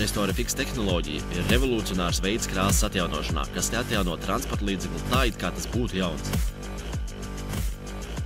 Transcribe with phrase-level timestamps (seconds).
[0.00, 5.50] Restore Fix tehnoloģija ir revolucionārs veids krāsas atjaunošanā, kas atjauno transporta līdzekli tā, it kā
[5.52, 6.30] tas būtu jauns.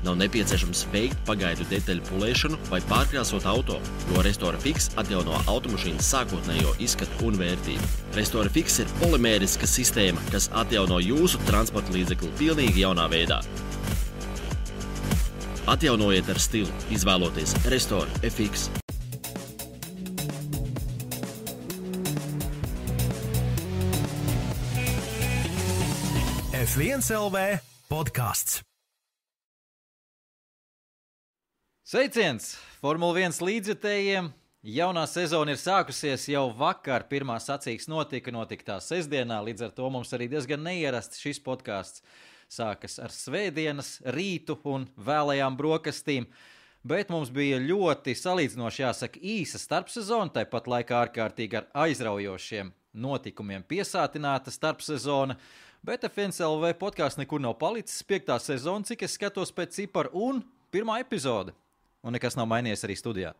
[0.04, 3.80] Nav nepieciešams veikt pagaidu detaļu pulēšanu vai pārkrāsot auto,
[4.12, 7.90] jo Restore Fix atjauno automašīnas sākotnējo izskatu un vērtību.
[8.14, 13.40] Restore Fix ir polimēriska sistēma, kas atjauno jūsu transporta līdzekli pilnīgi jaunā veidā.
[15.74, 18.83] Atjaunojiet ar stilu, izvēloties Restore FX.
[26.74, 27.40] F1 LV
[27.86, 28.56] podkāsts.
[31.86, 32.48] Sveiciens
[32.80, 34.32] Formule 1 līdzjutējiem!
[34.66, 37.06] Jaunā sezona ir sākusies jau vakar.
[37.06, 39.38] Pirmā sacīks notika, notika tā sestdienā.
[39.46, 42.02] Līdz ar to mums arī diezgan neierasts šis podkāsts
[42.50, 46.26] sākas ar svētdienas rītu un vēlējām brokastīm.
[46.82, 54.50] Bet mums bija ļoti salīdzinoši jāsaka īsa starpsezona, tāpat laikā ārkārtīgi ar aizraujošiem notikumiem piesātināta
[54.50, 55.38] starpsezona.
[55.84, 57.98] Bet FNCLV podkāsts nekur nav palicis.
[58.08, 60.38] Piektā sezona, cik es skatos pēc cipara, un
[60.72, 61.52] pirmā epizode.
[62.00, 63.34] Un nekas nav mainījies arī studijā.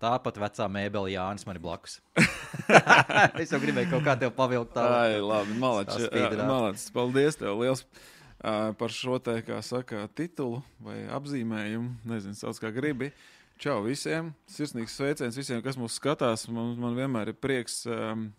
[0.00, 1.98] Tāpat vecā mēbele Jānis man ir blakus.
[3.42, 4.94] es jau gribēju kaut kā tevi pavilkt tādu.
[4.96, 6.08] Ai, labi, malači,
[6.40, 11.98] malači, paldies tev liels uh, par šo te, kā saka, titulu vai apzīmējumu.
[12.08, 13.12] Nezinu, sauc kā gribi.
[13.60, 14.32] Čau visiem!
[14.48, 16.48] Sirsnīgs sveiciens visiem, kas mūs skatās.
[16.48, 18.30] Man, man vienmēr ir prieks um,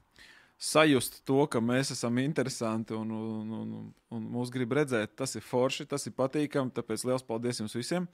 [0.61, 3.73] sajust to, ka mēs esam interesanti un, un, un,
[4.13, 5.15] un mūs grib redzēt.
[5.17, 6.73] Tas ir forši, tas ir patīkami.
[6.75, 8.07] Tāpēc liels paldies jums visiem!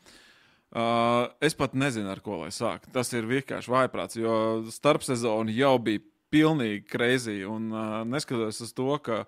[0.67, 2.91] Uh, es pat nezinu, ar ko lai sāktu.
[2.91, 4.31] Tas ir vienkārši vājprāts, jo
[4.71, 7.37] starpsezona jau bija pilnīgi.
[7.47, 9.21] Un uh, neskatoties uz to, ka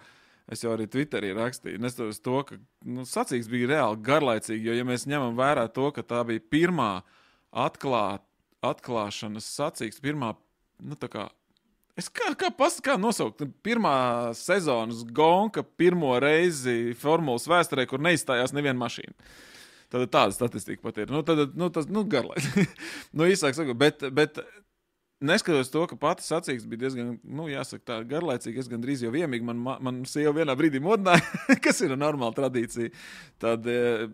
[0.52, 4.68] es jau arī Twitterī rakstīju, neskatoties to, ka nu, sacīks bija reāli garlaicīgi.
[4.68, 6.92] Jo, ja mēs ņemam vērā to, ka tā bija pirmā
[7.56, 8.26] atklāt,
[8.60, 10.34] atklāšanas sacīks, pirmā
[10.84, 11.00] nu,
[12.00, 13.44] Es kā, kā, pas, kā nosaukt?
[13.66, 19.16] Pirmā sezonas gonka, pirmo reizi formulas vēsturē, kur neizstājās neviena mašīna.
[19.90, 21.12] Tad tāda statistika pat ir.
[21.12, 22.68] Nu, tad, nu, tas nu, garlaicīgi.
[23.18, 24.38] nu, īsāk sakot, bet, bet
[25.20, 29.44] Neskatoties to, ka pati sacīks bija diezgan, nu, jāsaka, tā garlaicīga, es gandrīz jau iemīgu.
[29.50, 31.26] Man, man sieva vienā brīdī modināja,
[31.66, 32.94] kas ir normāla tradīcija.
[33.44, 34.08] Tad e,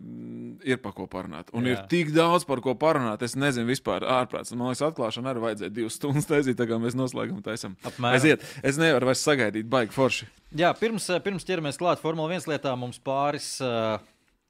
[0.66, 1.52] ir par ko parunāt.
[1.54, 1.76] Un Jā.
[1.76, 3.22] ir tik daudz par ko parunāt.
[3.22, 4.50] Es nezinu, vispār ārprāts.
[4.56, 7.78] Man liekas, atklāšana arī vajadzēja divas stundas taisīt, tā kā mēs noslēgam taisam.
[8.10, 8.42] Aiziet.
[8.66, 10.26] Es nevaru vairs sagaidīt, baigi forši.
[10.58, 14.00] Jā, pirms, pirms ķeramies klāt Formule 1 lietām, mums pāris uh,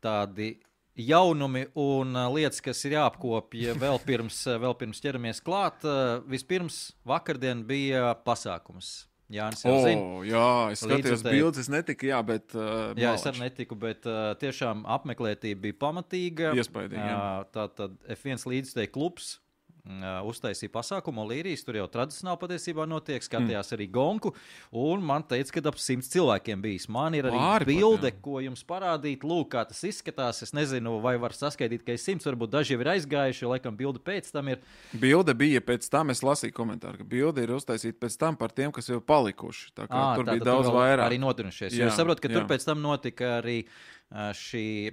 [0.01, 0.55] tādi
[0.97, 5.85] jaunumi un uh, lietas, kas ir jāapkopja vēl pirms, uh, vēl pirms ķeramies klāt.
[5.85, 9.07] Uh, vispirms vakardien bija pasākums.
[9.33, 10.21] Jā, es jau oh, zinu.
[10.29, 12.53] Jā, es skatījos bildes, es netiku, jā, bet.
[12.55, 13.17] Uh, jā, malači.
[13.19, 16.53] es arī netiku, bet uh, tiešām apmeklētība bija pamatīga.
[16.55, 17.03] Iespaidīgi.
[17.03, 19.35] Uh, tā tad F1 līdzstēja klubs
[20.27, 21.25] uztaisīja pasākumu.
[21.31, 23.77] Līrijas tur jau tradicionāli patiesībā notiek, skatījās mm.
[23.77, 24.33] arī Gonku.
[24.77, 26.89] Un man teica, ka ap simts cilvēkiem bijis.
[26.93, 28.19] Man ir arī Ārpat, bilde, jā.
[28.25, 29.27] ko jums parādīt.
[29.27, 30.43] Lūk, kā tas izskatās.
[30.47, 33.79] Es nezinu, vai var saskaitīt, ka ir simts, varbūt daži jau ir aizgājuši, jo laikam
[33.79, 34.63] bilde pēc tam ir.
[34.93, 38.75] Bilde bija pēc tam, es lasīju komentāru, ka bilde ir uztaisīta pēc tam par tiem,
[38.75, 39.71] kas jau palikuši.
[39.77, 41.07] Tā kā à, tur tā, bija daudz vairāk.
[41.07, 41.77] Arī notinušies.
[41.77, 42.41] Jā, jo es saprotu, ka jā.
[42.41, 43.61] tur pēc tam notika arī
[44.15, 44.93] šī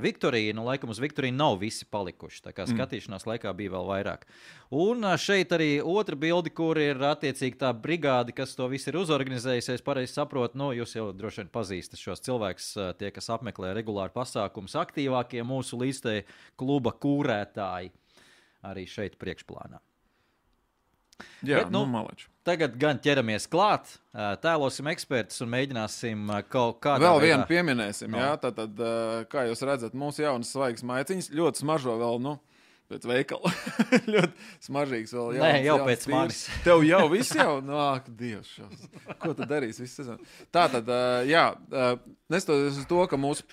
[0.00, 2.40] Viktorija, nu, laikam uz Viktoriju nav visi palikuši.
[2.46, 2.72] Tā kā mm.
[2.72, 4.24] skatīšanās laikā bija vēl vairāk.
[4.74, 9.76] Un šeit arī otra bilde, kur ir attiecīgi tā brigāde, kas to visu ir uzorganizējusi.
[9.76, 12.70] Es pareizi saprotu, nu, jūs jau droši vien pazīstat šos cilvēkus,
[13.00, 16.24] tie, kas apmeklē regulāri pasākumus, aktīvākie mūsu līdzstēji
[16.60, 17.92] kluba kūrētāji
[18.64, 19.82] arī šeit priekšplānā.
[21.44, 22.28] Jā, Bet, nu, nu malači.
[22.44, 23.94] Tagad gan ķeramies klāt,
[24.44, 27.12] tēlosim ekspertus un mēģināsim kaut kādā veidā.
[27.14, 28.20] Vēl vienu pieminēsim, no.
[28.20, 28.82] jā, tad, tad,
[29.32, 32.34] kā jūs redzat, mūsu jaunas svaigas maiciņas ļoti smaržo vēl, nu,
[32.92, 33.52] pēc veikala.
[34.12, 35.30] ļoti smaržīgs vēl.
[35.38, 36.42] Jauns, Nē, jau jauns pēc manis.
[36.66, 38.86] Tev jau viss jau, nāk, nu, Dievs, šos.
[39.24, 40.32] ko tu darīsi visu sezonu?
[40.54, 40.92] Tā tad,
[41.30, 41.46] jā,
[42.32, 43.48] nestoties uz to, ka mūsu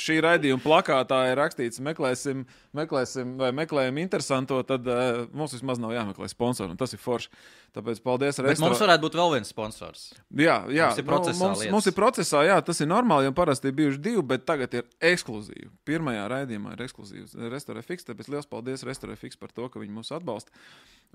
[0.00, 2.44] šī raidījuma plakātā ir rakstīts, meklēsim,
[2.76, 6.76] meklēsim vai meklējam interesanto, tad uh, mums vismaz nav jāmeklē sponsori.
[6.78, 7.30] Tas ir forši.
[7.76, 8.38] Tāpēc paldies.
[8.42, 10.04] Bet mums varētu būt vēl viens sponsors.
[10.32, 11.36] Jā, jā mums ir procesā.
[11.36, 14.46] Nu, mums, mums ir procesā, jā, tas ir normāli, jo parasti ir bijuši divi, bet
[14.48, 15.68] tagad ir ekskluzīvi.
[15.88, 18.08] Pirmajā raidījumā ir ekskluzīvs Restaurē Fix.
[18.08, 20.54] Tāpēc liels paldies Restaurē Fix par to, ka viņi mūs atbalsta.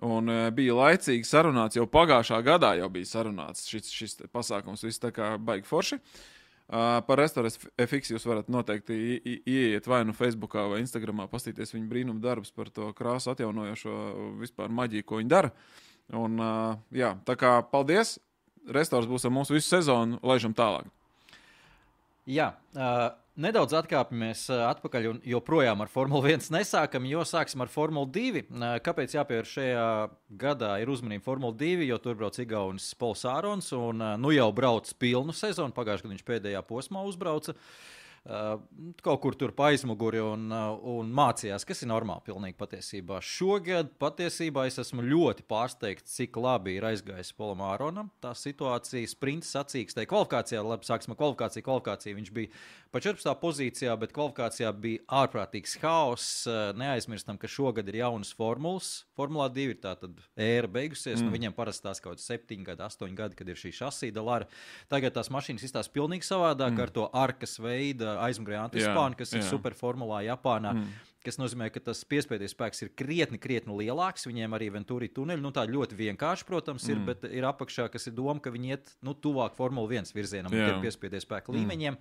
[0.06, 5.02] Un uh, bija laicīgi sarunāts, jau pagājušā gadā jau bija sarunāts šis, šis pasākums, viss
[5.02, 5.98] tā kā baigi forši.
[5.98, 6.33] Uh,
[6.64, 7.52] Uh, par restorānu
[7.84, 8.96] FX jūs varat noteikti
[9.44, 13.96] ieiet vai nu Facebook vai Instagram, paskatīties viņu brīnumu darbus par to krāsu atjaunojošo
[14.40, 15.52] vispār maģiju, ko viņi dara.
[16.16, 18.16] Un, uh, jā, tā kā paldies!
[18.64, 20.88] Restorāns būs ar mums visu sezonu, laižam tālāk.
[22.30, 28.12] Jā, uh, nedaudz atkāpjamies atpakaļ un joprojām ar Formuli 1 nesākam, jo sāksim ar Formuli
[28.16, 28.44] 2.
[28.86, 29.88] Kāpēc jāpievērš šajā
[30.44, 34.94] gadā ir uzmanība Formuli 2, jo tur brauc Igaunis Pols Ārons un nu jau brauc
[35.02, 35.76] pilnu sezonu.
[35.76, 37.58] Pagājušajā gadā viņš pēdējā posmā uzbrauca.
[37.58, 43.18] Uh, Uh, kaut kur tur pa aizmuguri un, un mācījās, kas ir normāli pilnīgi patiesībā.
[43.20, 48.14] Šogad patiesībā es esmu ļoti pārsteigts, cik labi ir aizgājis Polam Āronam.
[48.24, 51.66] Tā situācija sprinta sacīkstē kvalifikācijā, labi, sāksim ar kvalifikāciju.
[51.68, 52.54] Kvalifikācija viņš bija
[52.94, 53.34] pa 14.
[53.42, 56.46] pozīcijā, bet kvalifikācijā bija ārprātīgs haoss.
[56.80, 58.94] Neaizmirstam, ka šogad ir jaunas formulas.
[59.20, 59.98] Formulā 2 ir tā
[60.40, 61.20] ēra beigusies.
[61.20, 61.34] Nu, mm.
[61.34, 64.48] Nu, viņiem parasti tās kaut kāds 7 gadi, 8 gadi, kad ir šī šasīda lara.
[64.92, 66.84] Tagad tās mašīnas izstāsta pilnīgi savādāk mm.
[66.86, 69.42] ar to arkas veidu aizmugurē antispānu, kas jā.
[69.42, 70.78] ir superformulā Japānā.
[70.78, 74.28] Mm kas nozīmē, ka tas piespiedu spēks ir krietni, krietni lielāks.
[74.28, 77.10] Viņiem arī Ventūri tuneļi, nu tā ļoti vienkārši, protams, ir, mm.
[77.10, 80.76] bet ir apakšā, kas ir doma, ka viņi iet nu, tuvāk Formule 1 virzienam, yeah.
[80.84, 81.60] piespiedu spēku mm.
[81.62, 82.00] līmeņiem.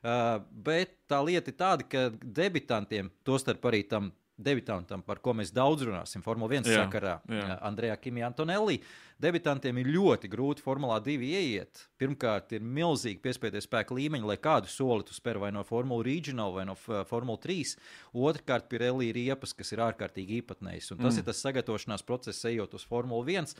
[0.00, 4.12] Uh, bet tā lieta ir tāda, ka debitantiem, tostarp arī tam
[4.42, 7.56] debitantam, par ko mēs daudz runāsim, Formule 1 jā, sakarā, jā.
[7.66, 8.80] Andrejā Kimija Antonelli.
[9.20, 11.82] Debitantiem ir ļoti grūti Formulā 2 ieiet.
[12.00, 16.54] Pirmkārt, ir milzīgi piespiedu spēku līmeņi, lai kādu soli tu spēr vai no Formula Regional
[16.56, 17.76] vai no Formula 3.
[18.16, 20.94] Otrkārt, Pirelli ir iepas, kas ir ārkārtīgi īpatnējs.
[20.94, 21.20] Un tas mm.
[21.20, 23.52] ir tas sagatavošanās process, ejot uz Formula 1.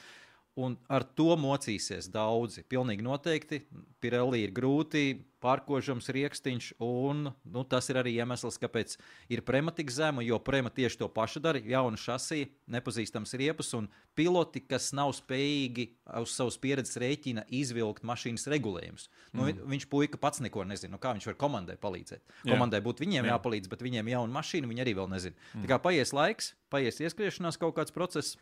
[0.58, 2.64] Un ar to mocīsies daudzi.
[2.67, 3.61] Pilnīgi noteikti.
[4.02, 8.97] Pirelli ir grūti, pārkožams rīkstiņš, un nu, tas ir arī iemesls, kāpēc
[9.32, 10.25] ir prema tik zema.
[10.26, 11.62] Jo prema tieši to pašu dara.
[11.62, 13.88] Jauna šasija, nepazīstams riepas, un
[14.19, 15.87] piloti, kas nav spējīgi
[16.20, 19.08] uz savas pieredzes rēķina izvilkt mašīnas regulējumus.
[19.32, 19.64] Nu, mm.
[19.70, 20.97] Viņš puika pats neko nezina.
[20.97, 22.25] Nu, kā viņš var komandai palīdzēt?
[22.43, 22.52] Jā.
[22.52, 23.37] Komandai būtu viņiem Jā.
[23.37, 25.38] jāpalīdz, bet viņiem jauna mašīna, viņi arī vēl nezina.
[25.55, 25.64] Mm.
[25.64, 28.37] Tā kā paies laiks, paies ieskriešanās kaut kāds process,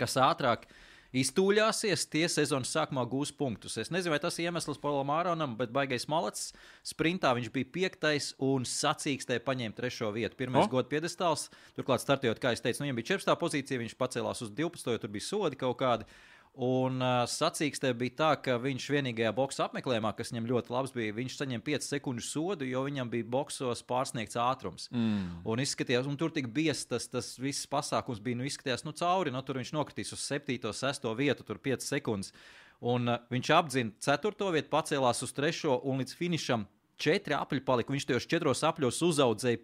[0.00, 0.84] kas ātrāk ir
[1.16, 3.78] iztūļāsies, tie sezonas sākumā gūs punktus.
[3.80, 6.52] Es nezinu, vai tas ir iemesls Polam Āronam, bet baigais malacis.
[6.86, 10.38] Sprintā viņš bija piektais un sacīkstē paņēma trešo vietu.
[10.38, 10.72] Pirmais oh.
[10.76, 11.48] gods piedestāls,
[11.78, 13.36] turklāt startējot, kā es teicu, nu, viņam bija 14.
[13.42, 14.92] pozīcija, viņš pacēlās uz 12.
[14.96, 16.08] jo tur bija sodi kaut kādi.
[16.56, 21.12] Un uh, sacīkstē bija tā, ka viņš vienīgajā boxa apmeklējumā, kas viņam ļoti labs bija,
[21.18, 24.86] viņš saņēma 5 sekundžu sodu, jo viņam bija boxos pārsniegts ātrums.
[24.88, 25.42] Mm.
[25.44, 29.34] Un izskatījās, un tur tik biezs tas, tas viss pasākums bija, nu izskatījās, nu cauri,
[29.34, 32.32] nu tur viņš nokritīs uz 7, 6 vietu, tur 5 sekundes.
[32.80, 36.64] Un uh, viņš apzina 4 vietu, pacēlās uz 3 un līdz finišam
[36.96, 37.92] 4 apli palika.
[37.92, 39.60] Viņš tajos 4 apļos uzaudzēja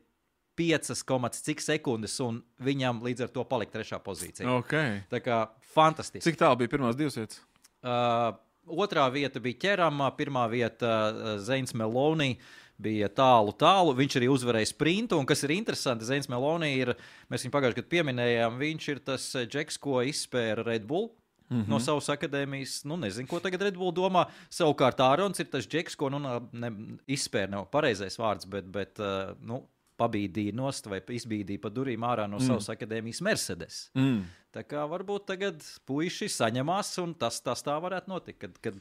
[0.59, 0.93] 5,
[1.41, 4.49] cik sekundes, un viņam līdz ar to palika trešā pozīcija.
[4.61, 5.01] Okay.
[5.13, 5.45] Tā kā
[5.75, 6.25] fantastiski.
[6.29, 7.41] Cik tālu bija pirmās divas vietas?
[7.83, 8.35] Uh,
[8.67, 12.37] otrā vieta bija ķerama, pirmā vieta uh, Zeins Melonī.
[12.83, 13.93] Bija tālu, tālu.
[13.95, 15.19] Viņš arī uzvarēja sprintu.
[15.21, 16.95] Un kas ir interesanti, Zeins Melonī ir,
[17.31, 21.13] mēs viņu pagājušajā gadā pieminējām, viņš ir tas uh, džeks, ko izspēra Red Bull.
[21.53, 21.69] Mm -hmm.
[21.69, 24.25] No savas akadēmijas, nu, nezinu, ko tagad Red Bull domā.
[24.51, 26.19] Savukārt, Ārons ir tas džeks, ko nu,
[26.53, 26.71] ne,
[27.07, 29.61] izspēra, nav pareizais vārds, bet, bet uh, nu,
[30.01, 32.49] pabīdīja nost vai izbīdīja pa durvīm ārā no mm.
[32.49, 33.83] savas akadēmijas Mercedes.
[33.99, 34.25] Mm.
[34.53, 38.41] Tā kā varbūt tagad puiši saņemās, un tas, tas tā varētu notikt.
[38.43, 38.81] Kad, kad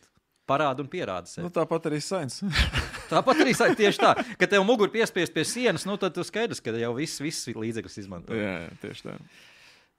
[0.50, 1.46] parāda un pierāda sevi.
[1.48, 2.42] Nu, tāpat arī sains.
[3.12, 4.16] tāpat arī sains tieši tā.
[4.40, 8.02] Kad tev muguru piespiest pie sienas, nu, tad tu skaidrs, ka jau viss, viss līdzekļus
[8.04, 8.36] izmanto.
[8.38, 9.20] Jā, jā, tieši tā.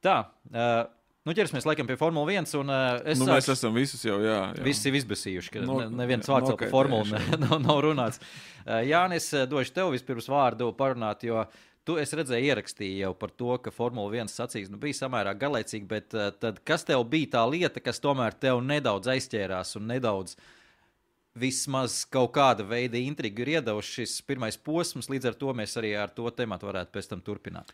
[0.02, 0.16] Tā.
[0.50, 0.82] Uh,
[1.22, 2.48] Nu, ķersimies laikam pie Formule 1.
[2.58, 4.38] Un, uh, es nu, mēs esam visus jau, jā.
[4.56, 4.62] jā.
[4.66, 8.18] Visi ir izbēsījuši, ka no, neviens vārds no, par formulu nav, nav runāts.
[8.64, 11.44] Uh, Jānis, došu tev vispirms vārdu parunāt, jo
[11.86, 15.86] tu esi redzējis, ierakstīji jau par to, ka Formule 1 sacīs nu, bija samērā galēcīgi,
[15.90, 20.34] bet uh, tad, kas tev bija tā lieta, kas tomēr tev nedaudz aizķērās un nedaudz
[21.38, 25.94] vismaz kaut kāda veida intrigu ir iedavuši šis pirmais posms, līdz ar to mēs arī
[26.02, 27.70] ar to tematu varētu pēc tam turpināt.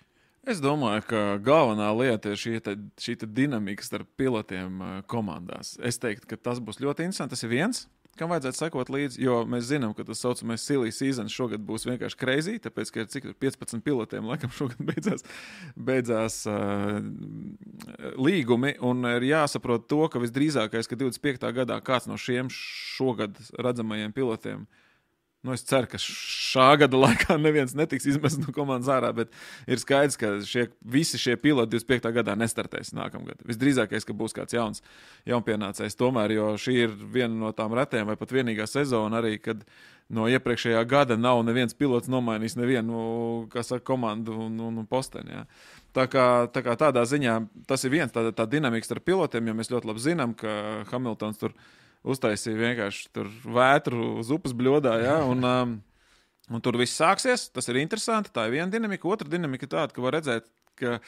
[0.48, 5.74] Es domāju, ka galvenā lieta ir šī, te, šī te dinamika starp pilotiem uh, komandās.
[5.84, 7.34] Es teiktu, ka tas būs ļoti interesanti.
[7.34, 7.82] Tas ir viens,
[8.16, 12.20] kam vajadzētu sekot līdzi, jo mēs zinām, ka tas saucamais silly season šogad būs vienkārši
[12.22, 15.28] crazy, tāpēc, ka ir cik 15 pilotiem, laikam, šogad beidzās,
[15.76, 16.96] beidzās uh,
[18.16, 21.44] līgumi, un ir jāsaprot to, ka visdrīzākais, ka 25.
[21.60, 24.84] gadā kāds no šiem šogad redzamajiem pilotiem uh,
[25.46, 29.30] Nu, es ceru, ka šā gada laikā neviens netiks izmests no komandas ārā, bet
[29.70, 32.10] ir skaidrs, ka šie, visi šie piloti 25.
[32.16, 33.44] gadā nestartēs nākamgad.
[33.46, 34.82] Visdrīzākais, ka būs kāds jauns
[35.30, 35.94] jaunpienācējs.
[36.00, 39.62] Tomēr, jo šī ir viena no tām retēm, vai pat vienīgā sezona arī, kad
[40.10, 43.00] no iepriekšējā gada nav neviens pilots nomainījis nevienu
[43.54, 45.36] saka, komandu un, un, un posteni.
[45.38, 45.46] Ja.
[45.94, 47.40] Tā kā, tā kā tādā ziņā
[47.70, 51.38] tas ir viens, tā, tā dinamika starp pilotiem, jo mēs ļoti labi zinām, ka Hamiltons
[51.38, 51.76] tur ir
[52.06, 54.94] uztaisīja vienkārši vētru uz upes bļodā.
[55.02, 55.74] Ja, un, um,
[56.50, 57.48] un tur viss sāksies.
[57.54, 58.32] Tas ir interesanti.
[58.34, 59.08] Tā ir viena dinamika.
[59.10, 60.98] Otra dinamika ir tāda, ka var redzēt, ka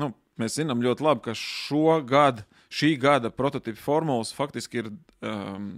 [0.00, 4.90] nu, mēs zinām ļoti labi, ka šo gadu, šī gada prototypu formulas faktiski ir
[5.26, 5.72] um,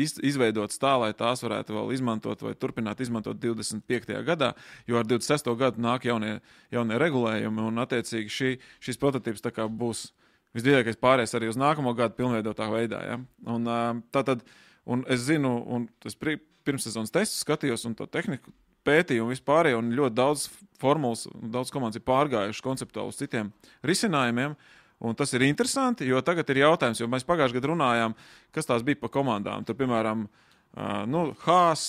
[0.00, 4.14] iz, izveidotas tā, lai tās varētu vēl izmantot vai turpināt izmantot 25.
[4.26, 4.52] gadā,
[4.88, 5.52] jo ar 26.
[5.60, 6.38] gadu nāk jaunie,
[6.74, 8.50] jaunie regulējumi un attiecīgi šī,
[8.82, 9.44] šis prototyps
[9.80, 10.10] būs
[10.56, 13.02] visdrīzākais pāries arī uz nākamo gadu pilnveidotā veidā.
[13.06, 13.20] Ja?
[13.50, 13.68] Un,
[14.14, 14.42] tā tad,
[14.88, 18.52] un es zinu, un es pirmssezonas testu skatījos un to tehniku
[18.86, 20.46] pētīju un vispār, un ļoti daudz
[20.80, 23.50] formulas, daudz komandas ir pārgājušas konceptuāli uz citiem
[23.86, 24.56] risinājumiem.
[25.00, 28.14] Un tas ir interesanti, jo tagad ir jautājums, jo mēs pagājušajā gadā runājām,
[28.52, 29.64] kas tās bija pa komandām.
[29.64, 31.84] Tur, piemēram, uh, nu, Haas,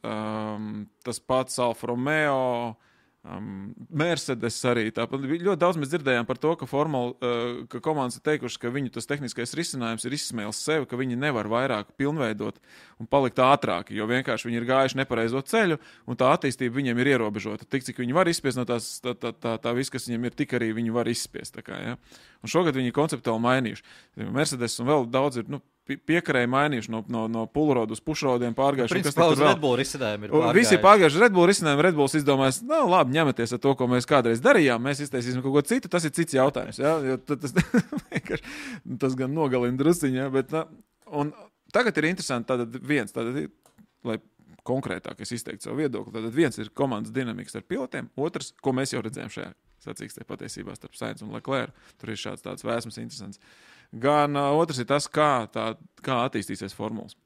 [0.00, 2.38] um, tas pats Alfa Romeo,
[2.70, 2.93] uh,
[3.24, 5.22] Um, Mercedes arī tāpat.
[5.24, 8.92] Ļoti daudz mēs dzirdējām par to, ka, formula, uh, ka komandas ir teikušas, ka viņu
[8.92, 12.60] tas tehniskais risinājums ir izsmēlis sevi, ka viņi nevar vairāk pilnveidot
[13.00, 17.14] un palikt ātrāki, jo vienkārši viņi ir gājuši nepareizo ceļu, un tā attīstība viņiem ir
[17.14, 17.64] ierobežota.
[17.64, 20.36] Tik cik viņi var izspiest no tās, tā, tā, tā, tā viss, kas viņiem ir,
[20.44, 21.56] tik arī viņi var izspiest.
[21.64, 21.96] Kā, ja?
[22.44, 23.88] Un šogad viņi konceptuāli mainījuši.
[24.36, 25.48] Mercedes un vēl daudz ir.
[25.48, 29.02] Nu, piekarēji mainījuši no, no, no pulrodu uz pušrodiem, pārgājuši.
[29.04, 29.50] Kas tur vēl?
[29.52, 30.56] Redbull risinājumi ir pārgājuši.
[30.56, 34.80] Visi pārgājuši Redbull risinājumu, Redbulls izdomājis, nu labi, ņematies ar to, ko mēs kādreiz darījām,
[34.84, 36.80] mēs iztaisīsim kaut ko citu, tas ir cits jautājums.
[36.80, 36.94] Ja?
[37.04, 37.52] Jo tas,
[39.04, 40.30] tas gan nogalina drusciņā, ja?
[40.32, 40.64] bet, na,
[41.12, 41.34] un
[41.74, 43.52] tagad ir interesanti, tātad viens, tātad,
[44.08, 44.16] lai
[44.64, 48.96] konkrētāk es izteiktu savu viedokli, tad viens ir komandas dinamikas ar pilotiem, otrs, ko mēs
[48.96, 49.52] jau redzējām šajā
[49.84, 53.36] sacīkstē patiesībā starp Sainz un Leclerc, tur ir šāds tāds vēsmas interesants.
[53.36, 55.74] Uh, gan otrs ir tas, kā, tā,
[56.04, 57.16] kā attīstīsies formulas.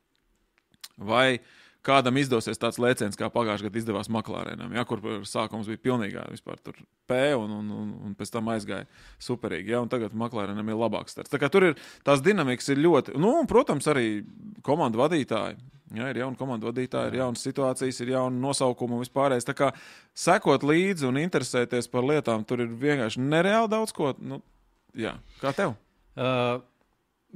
[0.99, 1.41] Vai
[1.87, 6.59] kādam izdosies tāds lēciens, kā pagājušajā gadā izdevās Maklārēnam, ja, kur sākums bija pilnīgā vispār
[6.61, 6.77] tur
[7.09, 8.89] P un, un, un, un pēc tam aizgāja
[9.25, 9.73] superīgi.
[9.73, 11.33] Ja, tagad Maklārēnam ir labāks starts.
[11.33, 14.23] Tā kā tur ir tās dinamikas ir ļoti, nu, un, protams, arī
[14.67, 15.59] komandu vadītāji.
[15.97, 19.47] Ja, ir jauna komandu vadītāja, ir jaunas situācijas, ir jauna nosaukuma un vispārējais.
[19.49, 19.71] Tā kā
[20.13, 24.13] sekot līdzi un interesēties par lietām, tur ir vienkārši nereāli daudz ko.
[24.21, 24.43] Nu,
[24.93, 25.79] jā, kā tev?
[26.19, 26.59] Uh,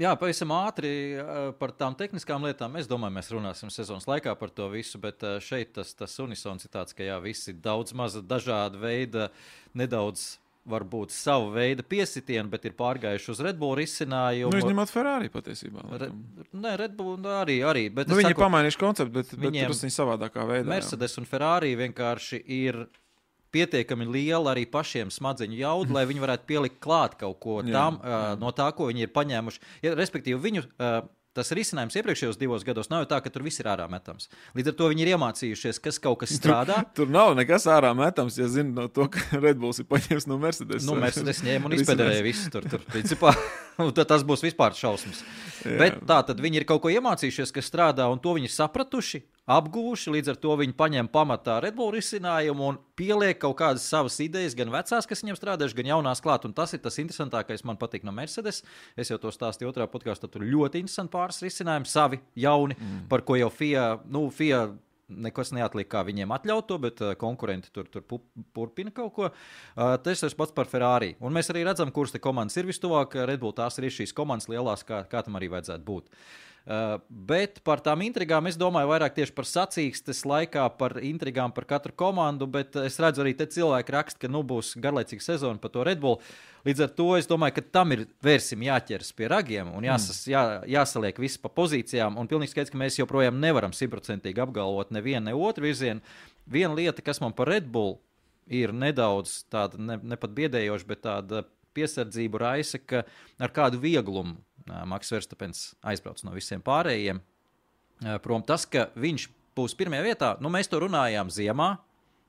[0.01, 2.79] Jā, pavisam ātri uh, par tām tehniskām lietām.
[2.81, 6.65] Es domāju, mēs runāsim sezonas laikā par to visu, bet uh, šeit tas, tas unisons
[6.65, 9.29] ir tāds, ka jā, visi daudz maza dažāda veida,
[9.77, 14.55] nedaudz varbūt savu veidu piesitienu, bet ir pārgājuši uz Redbull risinājumu.
[14.55, 15.85] Nu, izņemot Ferrari patiesībā.
[16.01, 16.09] Re,
[16.55, 17.59] nē, Redbull arī.
[17.67, 20.69] arī nu, viņi ir pamainījuši konceptu, bet, viņiem, bet tas ir savādākā veidā.
[20.71, 21.21] Mercedes jā.
[21.21, 22.85] un Ferrari vienkārši ir
[23.53, 28.13] pietiekami liela arī pašiem smadzeņu jauda, lai viņi varētu pielikt klāt kaut ko tam, jā,
[28.13, 28.37] jā.
[28.41, 29.67] no tā, ko viņi ir paņēmuši.
[29.85, 30.65] Ja, respektīvi, viņu
[31.37, 34.29] tas risinājums iepriekšējos divos gados nav tā, ka tur viss ir ārā metams.
[34.57, 36.83] Līdz ar to viņi ir iemācījušies, kas kaut kas strādā.
[36.91, 40.39] Tur, tur nav nekas ārā metams, ja zina no to, ka Redbulls ir paņēmis no
[40.43, 40.87] Mercedes.
[40.89, 42.69] Nu, Mercedes ņēma un izpēdēja visu tur.
[42.69, 43.33] tur principā,
[44.13, 45.25] tas būs vispār šausmas.
[45.65, 45.79] Jā.
[45.81, 49.25] Bet tā tad viņi ir kaut ko iemācījušies, kas strādā, un to viņi ir sapratuši
[49.51, 50.13] apgūši.
[50.17, 54.71] Līdz ar to viņi paņem pamatā Redbull risinājumu un pieliek kaut kādas savas idejas, gan
[54.73, 56.47] vecās, kas viņam strādājušas, gan jaunās klāt.
[56.47, 58.63] Un tas ir tas interesantākais, man patīk no Mercedes.
[58.97, 60.31] Es jau to stāstīju otrā podkāstā.
[60.31, 63.05] Tur ļoti interesanti pāris risinājumi, savi jauni, mm.
[63.11, 64.69] par ko jau FIA, nu, FIA
[65.13, 68.07] nekas neatlika, kā viņiem atļaut to, bet uh, konkurenti tur, tur
[68.57, 69.29] turpina kaut ko.
[69.29, 71.11] Uh, tas ir pats par Ferrari.
[71.21, 73.19] Un mēs arī redzam, kuras komandas ir vistuvāk.
[73.29, 76.09] Redbull tās ir šīs komandas lielās, kā, kā tam arī vajadzētu būt.
[76.09, 76.52] Uh,
[77.09, 81.95] bet par tām intrigām es domāju vairāk tieši par sacīkstes laikā, par intrigām par katru
[81.99, 82.47] komandu.
[82.47, 86.03] Bet es redzu, arī te cilvēki raksta, ka nu, būs garlaicīga sezona par to Red
[86.03, 86.21] Bull.
[86.63, 90.31] Līdz ar to es domāju, ka tam ir vērsim jāķeras pie ragiem un jāsas, mm.
[90.31, 90.43] jā,
[90.77, 92.21] jāsaliek viss pa pozīcijām.
[92.21, 96.05] Un pilnīgi skaidrs, ka mēs joprojām nevaram simtprocentīgi apgalvot nevienu ne otru virzienu.
[96.47, 97.99] Viena lieta, kas man par Red Bull
[98.47, 101.43] ir nedaudz tāda ne, ne pat biedējoša, bet tāda
[101.75, 103.03] piesardzību raisa, ka
[103.43, 107.23] ar kādu vieglumu Maks Verstapens aizbrauc no visiem pārējiem.
[108.23, 111.75] Prom tas, ka viņš būs pirmajā vietā, nu, mēs to runājām ziemā.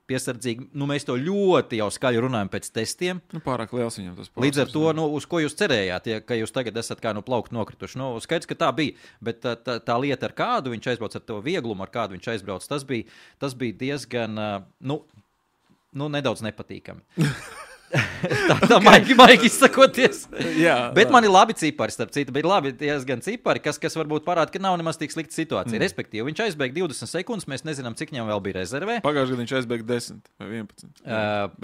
[0.04, 3.22] Piesardzīgi, nu, mēs to ļoti jau skaļi runājam pēc testiem.
[3.32, 4.44] Nu, pārāk liels viņam tas bija.
[4.44, 7.24] Līdz ar to, nu, uz ko jūs cerējāt, ja, ka jūs tagad esat kā no
[7.24, 8.02] plaukta nokrituši?
[8.02, 8.98] Nu, skaidrs, ka tā bija.
[9.24, 12.34] Bet tā, tā, tā lieta, ar kādu viņš aizbrauc, ar to vieglumu, ar kādu viņš
[12.36, 13.08] aizbrauc, tas bija,
[13.40, 14.36] tas bija diezgan,
[14.84, 15.00] nu,
[15.96, 17.24] nu, nedaudz nepatīkami.
[18.50, 18.86] tā tā okay.
[18.86, 20.24] maigi, maigi izsakoties.
[20.58, 21.14] Jā, bet labi.
[21.14, 24.62] man ir labi cipari, starp citu, bet labi diezgan cipari, kas, kas varbūt parāda, ka
[24.64, 25.76] nav nemaz tik slikta situācija.
[25.76, 25.84] Mm.
[25.84, 28.98] Respektīvi, viņš aizbēga 20 sekundes, mēs nezinām, cik viņam vēl bija rezervē.
[29.06, 30.90] Pagājušajā gadā viņš aizbēga 10 vai 11.
[30.90, 31.16] Uh,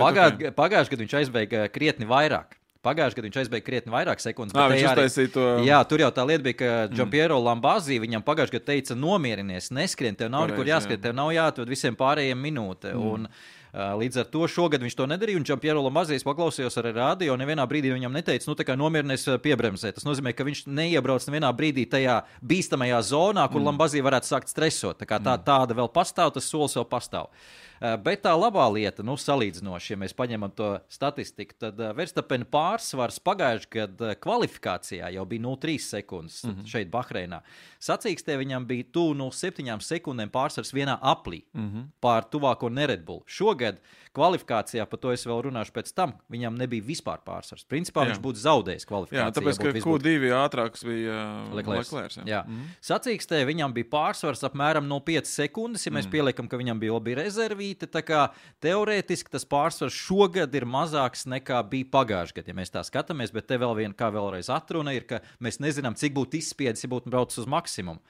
[0.05, 0.55] Pagājušajā okay.
[0.62, 2.57] Pagājuš gadā viņš aizbēga krietni vairāk.
[2.86, 4.55] Pagājušajā gadā viņš aizbēga krietni vairāk sekundes.
[4.55, 5.45] À, viņš arī, to...
[5.67, 7.48] Jā, tur jau tā lieta bija, ka Džampiero mm.
[7.50, 11.03] Lambāzī viņam pagājušajā gadā teica, nomierinies, neskrien, tev nav Pareiz, nekur jāskrien, jā.
[11.09, 12.93] tev nav jāatved visiem pārējiem minūte.
[12.95, 13.09] Mm.
[13.09, 13.27] Un,
[13.74, 17.36] Līdz ar to šogad viņš to nedarīja, un Čampiero Lambazijas paklausījos arī rādio.
[17.38, 19.94] Nevienā brīdī viņam neteica, nu, tā kā nomierinies piebremzē.
[19.94, 23.70] Tas nozīmē, ka viņš neiebrauc nevienā brīdī tajā bīstamajā zonā, kur mm.
[23.70, 25.04] Lambazija varētu sākt stresot.
[25.04, 25.46] Tā kā tā, mm.
[25.46, 27.30] tāda vēl pastāv, tas solis vēl pastāv.
[27.30, 32.48] Uh, bet tā labā lieta, nu, salīdzinoši, ja mēs paņemam to statistiku, tad uh, Verstapena
[32.50, 36.67] pārsvars pagājušajā gadā kvalifikācijā jau bija 0,3 sekundes mm -hmm.
[36.67, 37.41] šeit, Bahreinā.
[37.79, 41.88] Sacīkstē viņam bija tuvu 0,7 sekundēm pārsvars vienā aplī mm -hmm.
[42.00, 43.24] pār tuvāko Neredbulu.
[43.25, 43.79] Šogad
[44.16, 47.66] kvalifikācijā, par to es vēl runāšu pēc tam, viņam nebija vispār pārsvars.
[47.70, 48.12] Principā jā.
[48.12, 49.25] viņš būtu zaudējis kvalifikācijā.
[49.28, 52.20] Jā, tāpēc, ka Q2 ātrāks bija uh, Leklērs.
[52.22, 52.25] Jā.
[52.30, 52.42] Jā.
[52.48, 52.72] Mm.
[52.89, 56.13] Sacīkstē viņam bija pārsvars apmēram 0,5 sekundes, ja mēs mm.
[56.16, 57.89] pieliekam, ka viņam bija labi rezervīti.
[57.92, 58.24] Tā kā
[58.66, 63.34] teorētiski tas pārsvars šogad ir mazāks nekā bija pagājušajā gadā, ja mēs tā skatāmies.
[63.36, 66.92] Bet te vēl viena, kā vēlreiz atruna, ir, ka mēs nezinām, cik būtu izspiedis, ja
[66.92, 68.01] būtu braucis uz maksimumu.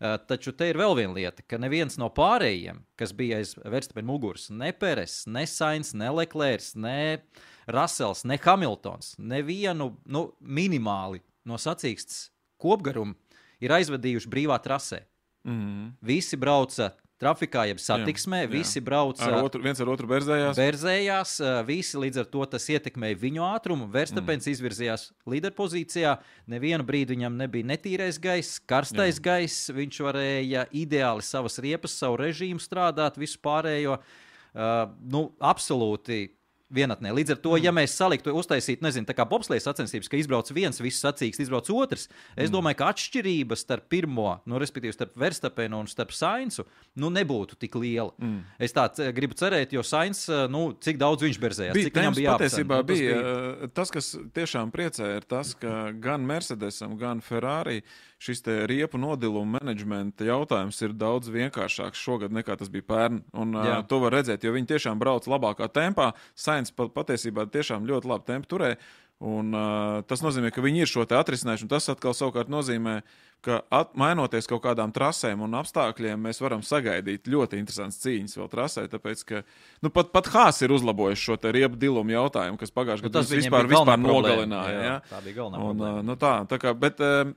[0.00, 4.08] Uh, taču te ir vēl viena lieta, ka neviens no pārējiem, kas bija aiz Verstapēna
[4.08, 7.20] muguras, ne Pēters, ne Sainz, ne Leklērs, ne
[7.68, 12.30] Rasels, ne Hamiltons, nevienu nu, minimāli no sacīkstes
[12.60, 13.12] kopgaruma
[13.60, 15.02] ir aizvadījuši brīvā trasē.
[15.44, 15.92] Mm -hmm.
[16.00, 18.42] Visi brauca trafikā, jeb satiksmē.
[18.44, 18.52] Jā, jā.
[18.54, 20.58] Visi brauc ar otru, viens ar otru berzējās.
[20.58, 21.34] Berzējās,
[21.68, 23.90] visi līdz ar to tas ietekmēja viņu ātrumu.
[23.92, 24.54] Verstapens mm.
[24.56, 26.16] izvirzījās līderpozīcijā.
[26.50, 29.26] Nevienu brīdi viņam nebija netīrais gaiss, karstais jā.
[29.28, 29.70] gaiss.
[29.76, 34.00] Viņš varēja ideāli savas riepas, savu režīmu strādāt, visu pārējo.
[34.50, 36.24] Uh, nu, absolūti
[36.74, 37.12] vienatnē.
[37.14, 37.64] Līdz ar to, mm.
[37.66, 41.70] ja mēs saliktu, uztaisītu, nezinu, tā kā bobslēgas sacensības, ka izbrauc viens, viss sacīks, izbrauc
[41.74, 42.54] otrs, es mm.
[42.54, 46.66] domāju, ka atšķirības starp pirmo, nu, respektīvi, starp Verstapenu un starp Sainzu,
[47.00, 48.14] nu, nebūtu tik liela.
[48.22, 48.44] Mm.
[48.62, 48.86] Es tā
[49.16, 52.46] gribu cerēt, jo Sainz, nu, cik daudz viņš berzējās, bija, cik viņam bija jāapsver.
[52.46, 57.80] Patiesībā nu, bija, bija tas, kas tiešām priecē, ir tas, ka gan Mercedesam, gan Ferrari
[58.20, 63.22] šis riepu nodiluma menedžmenta jautājums ir daudz vienkāršāks šogad nekā tas bija pērn.
[63.32, 66.12] Un, uh, to var redzēt, jo viņi tiešām brauc labākā tempā.
[66.36, 68.80] Sainz patiesībā tiešām ļoti labi tempu turēja.
[69.20, 71.68] Un, uh, tas nozīmē, ka viņi ir šo atrisinājuši.
[71.68, 73.02] Tas atkal savukārt nozīmē,
[73.44, 78.48] ka at, mainoties kaut kādām trasēm un apstākļiem, mēs varam sagaidīt ļoti interesantas cīņas vēl
[78.52, 78.86] trasē.
[78.88, 79.42] Tāpēc, ka
[79.84, 83.68] nu, pat, pat Hāzs ir uzlabojis šo riepu dilumu jautājumu, kas pagājušajā nu, gadā vispār,
[83.68, 84.72] vispār nogalināja.
[84.72, 84.96] Jā, jā.
[85.12, 85.68] Tā bija galvenā.
[85.68, 87.36] Un, uh, nu, tā, tā kā, bet, uh,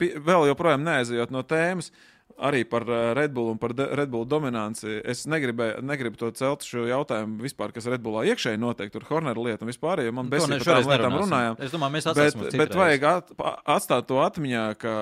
[0.00, 1.92] vēl joprojām neaizejot no tēmas.
[2.34, 4.96] Arī par eh, Red Bull un par Red Bull dominanci.
[5.06, 9.44] Es negribu, negribu to celt šo jautājumu vispār, kas Red Bullā iekšēji notiek, tur Hornera
[9.44, 11.60] lieta un vispār, jo man bez tam lietām runājām.
[11.62, 13.34] Es domāju, mēs bet, bet vajag at,
[13.76, 14.96] atstāt to atmiņā, ka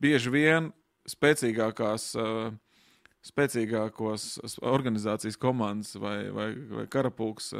[0.00, 0.70] bieži vien
[1.10, 2.48] spēcīgākās uh,
[3.26, 7.50] spēcīgākos organizācijas komandas vai, vai, vai karapulks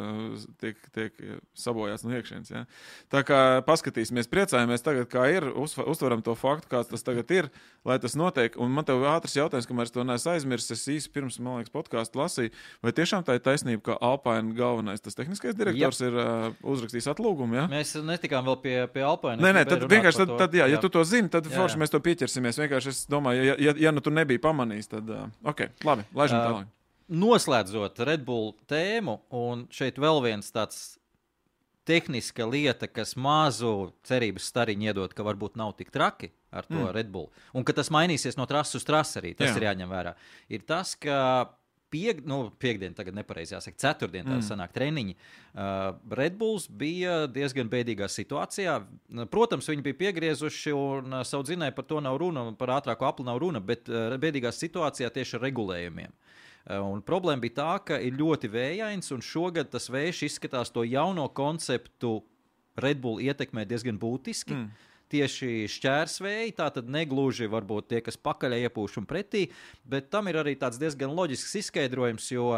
[0.63, 1.17] tiek, tiek
[1.59, 2.53] sabojāts no iekšienes.
[2.53, 2.65] Ja?
[3.13, 7.51] Tā kā paskatīsimies, priecājamies tagad, kā ir, uztveram to faktu, kāds tas tagad ir,
[7.87, 8.59] lai tas notiek.
[8.63, 10.77] Un man te ir ātrs jautājums, kamēr es to neesmu aizmirsis.
[10.77, 15.03] Es īsi pirms, man liekas, podkāstu lasīju, vai tiešām tā ir taisnība, ka Alpāna galvenais,
[15.03, 16.13] tas tehniskais direktors Jep.
[16.13, 17.59] ir uh, uzrakstījis atlūgumu.
[17.59, 17.67] Ja?
[17.71, 19.41] Mēs netikām vēl pie, pie Alpāna.
[19.43, 20.83] Nē, nē, tad vienkārši, tad, tad, jā, ja jā.
[20.83, 21.83] tu to zini, tad jā, forši jā.
[21.83, 22.61] mēs to pieķersimies.
[22.63, 25.11] Vienkārši es domāju, ja, ja, ja nu tu nebija pamanījis, tad.
[25.11, 25.56] Uh.
[25.57, 26.73] Ok, labi, laižam uh, tālāk.
[27.17, 30.99] Noslēdzot Red Bull tēmu, un šeit vēl viens tāds
[31.87, 36.91] tehniska lieta, kas mazu cerības stariņu iedod, ka varbūt nav tik traki ar to mm.
[36.93, 39.33] Red Bull, un ka tas mainīsies no trases uz trasi arī.
[39.39, 39.57] Tas Jā.
[39.57, 40.13] ir jāņem vērā.
[40.53, 41.17] Ir tas, ka
[41.93, 44.47] piek, nu, piekdiena, tagad nepareizi jāsaka, ceturtdiena, tā mm.
[44.47, 45.17] sanāk treniņi.
[45.17, 48.79] Uh, Red Bulls bija diezgan bēdīgā situācijā.
[49.33, 53.27] Protams, viņi bija piegriezuši, un uh, savu dzinēju par to nav runa, par ātrāko apli
[53.29, 56.17] nav runa, bet uh, bēdīgā situācijā tieši ar regulējumiem.
[56.67, 60.85] Uh, un problēma bija tā, ka ir ļoti vējains, un šogad tas vējš izskatās to
[60.87, 62.19] jauno konceptu
[62.83, 64.59] Red Bull ietekmē diezgan būtiski.
[64.59, 69.47] Mm tieši šķērsvēji, tātad negluži varbūt tie, kas pakaļ iepūš un pretī,
[69.85, 72.57] bet tam ir arī tāds diezgan loģisks izskaidrojums, jo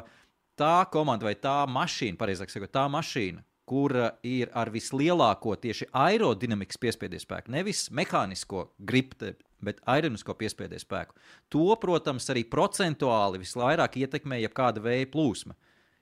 [0.58, 6.80] tā komanda vai tā mašīna, pareizāk sakot, tā mašīna, kura ir ar vislielāko tieši aerodinamikas
[6.80, 9.34] piespiedu spēku, nevis mehānisko gripte,
[9.64, 11.16] bet aerodinamisko piespiedu spēku.
[11.52, 15.58] To, protams, arī procentuāli visvairāk ietekmē jebkāda vēja plūsma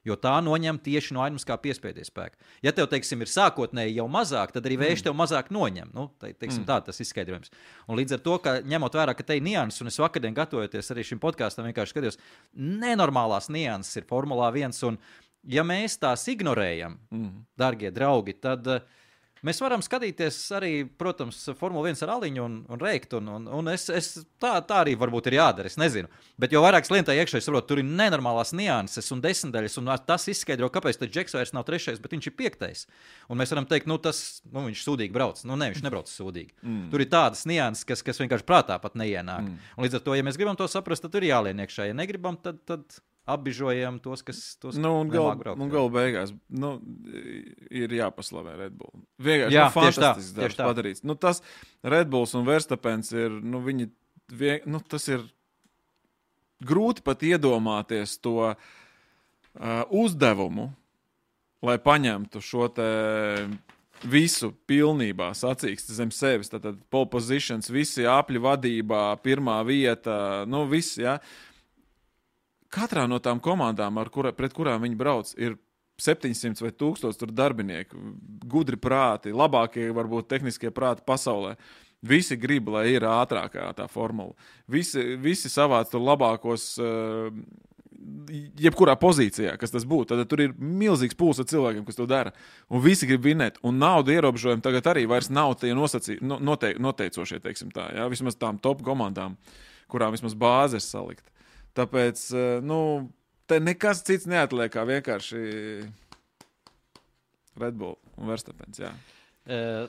[0.07, 2.39] jo tā noņem tieši no aizmuskā piespiedu spēka.
[2.65, 5.07] Ja tev, teiksim, ir sākotnēji jau mazāk, tad arī vējš mm.
[5.09, 5.93] tev mazāk noņem.
[5.97, 6.69] Nu, te, teiksim, mm.
[6.71, 7.53] Tā tas izskaidrojums.
[7.91, 10.93] Un līdz ar to, ka ņemot vērā, ka te ir nianses, un es vakardien gatavojoties
[10.95, 12.21] arī šim podkāstam, vienkārši skatījos,
[12.55, 14.77] nenormālās nianses ir Formulā 1.
[14.89, 15.01] Un,
[15.51, 17.33] ja mēs tās ignorējam, mm.
[17.59, 19.03] darbie draugi, tad uh,
[19.47, 23.15] Mēs varam skatīties arī, protams, Formule 1 ar aliņu un, un rēkt.
[23.19, 24.09] Un, un, un es, es,
[24.43, 25.71] tā, tā arī varbūt ir jādara.
[25.71, 26.11] Es nezinu.
[26.41, 29.79] Bet jo vairāk slientā iekšā, es saprotu, tur ir nenormālās nianses un desmitdaļas.
[29.83, 32.87] Un tas izskaidro, kāpēc Džeks vairs nav trešais, bet viņš ir piektais.
[33.31, 35.43] Un mēs varam teikt, nu, tas, nu, viņš sūdīgi brauc.
[35.47, 36.57] Nu, ne, viņš nebrauc sūdīgi.
[36.63, 36.87] Mm.
[36.93, 39.47] Tur ir tādas nianses, kas, kas vienkārši prātā pat neienāk.
[39.47, 39.75] Mm.
[39.77, 41.93] Un līdz ar to, ja mēs gribam to saprast, tad tur ir jālien iekšā.
[41.93, 42.65] Ja negribam, tad.
[42.67, 46.77] tad apbižojam tos, kas tos nu, un gal, braukt, un gala beigās nu,
[47.75, 49.05] ir jāpaslavē Red Bull.
[49.23, 51.05] Vienkārši Jā, nu, fantastisks darbs padarīts.
[51.07, 51.43] Nu, tas
[51.83, 53.91] Red Bulls un Verstapens ir, nu, viņi,
[54.33, 55.27] vien, nu, tas ir
[56.63, 58.53] grūti pat iedomāties to.
[58.55, 58.67] uh,
[59.91, 60.71] uzdevumu,
[61.65, 62.69] lai paņemtu šo
[64.07, 66.51] visu pilnībā sacīkst zem sevis.
[66.53, 70.99] Tad pole positions, visi apļu vadībā, pirmā vieta, nu viss.
[71.01, 71.19] Ja.
[72.73, 75.57] Katrā no tām komandām, kura, pret kurām viņi brauc, ir
[76.03, 77.99] 700 vai 1000 darbinieku,
[78.45, 81.57] gudri prāti, labākie, varbūt tehniskie prāti pasaulē.
[82.07, 84.35] Visi grib, lai ir ātrākā tā formula.
[84.69, 87.31] Visi, visi savāc tur labākos uh,
[88.61, 90.13] jebkurā pozīcijā, kas tas būtu.
[90.13, 92.35] Tad tur ir milzīgs pūlis ar cilvēkiem, kas to dara.
[92.69, 93.59] Un visi grib vinēt.
[93.67, 97.89] Un naudu ierobežojumi tagad arī vairs nav tie nosacī, note, noteicošie, teiksim tā.
[97.97, 98.11] Ja?
[98.13, 99.39] Vismaz tām top komandām,
[99.91, 101.25] kurām vismaz bāzes salikt.
[101.77, 102.79] Tāpēc, eh, nu,
[103.47, 105.43] te nekas cits neatliek kā vienkārši
[107.61, 108.81] Red Bull un Verstapens.
[108.81, 108.93] Jā.
[109.47, 109.87] Uh,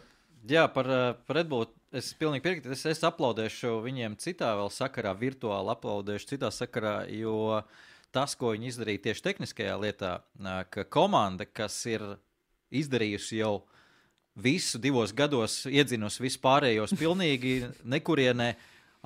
[0.48, 2.72] jā, par, eh, par Red Bull es pilnīgi piekrītu.
[2.76, 7.62] Es, es aplaudēšu viņiem citā vēl sakarā, virtuāli aplaudēšu citā sakarā, jo
[8.12, 10.12] tas, ko viņi izdarīja tieši tehniskajā lietā,
[10.72, 12.04] ka komanda, kas ir
[12.76, 13.62] izdarījusi jau
[14.38, 18.52] visu divos gados, iedzinusi vispārējos pilnīgi nekurienē,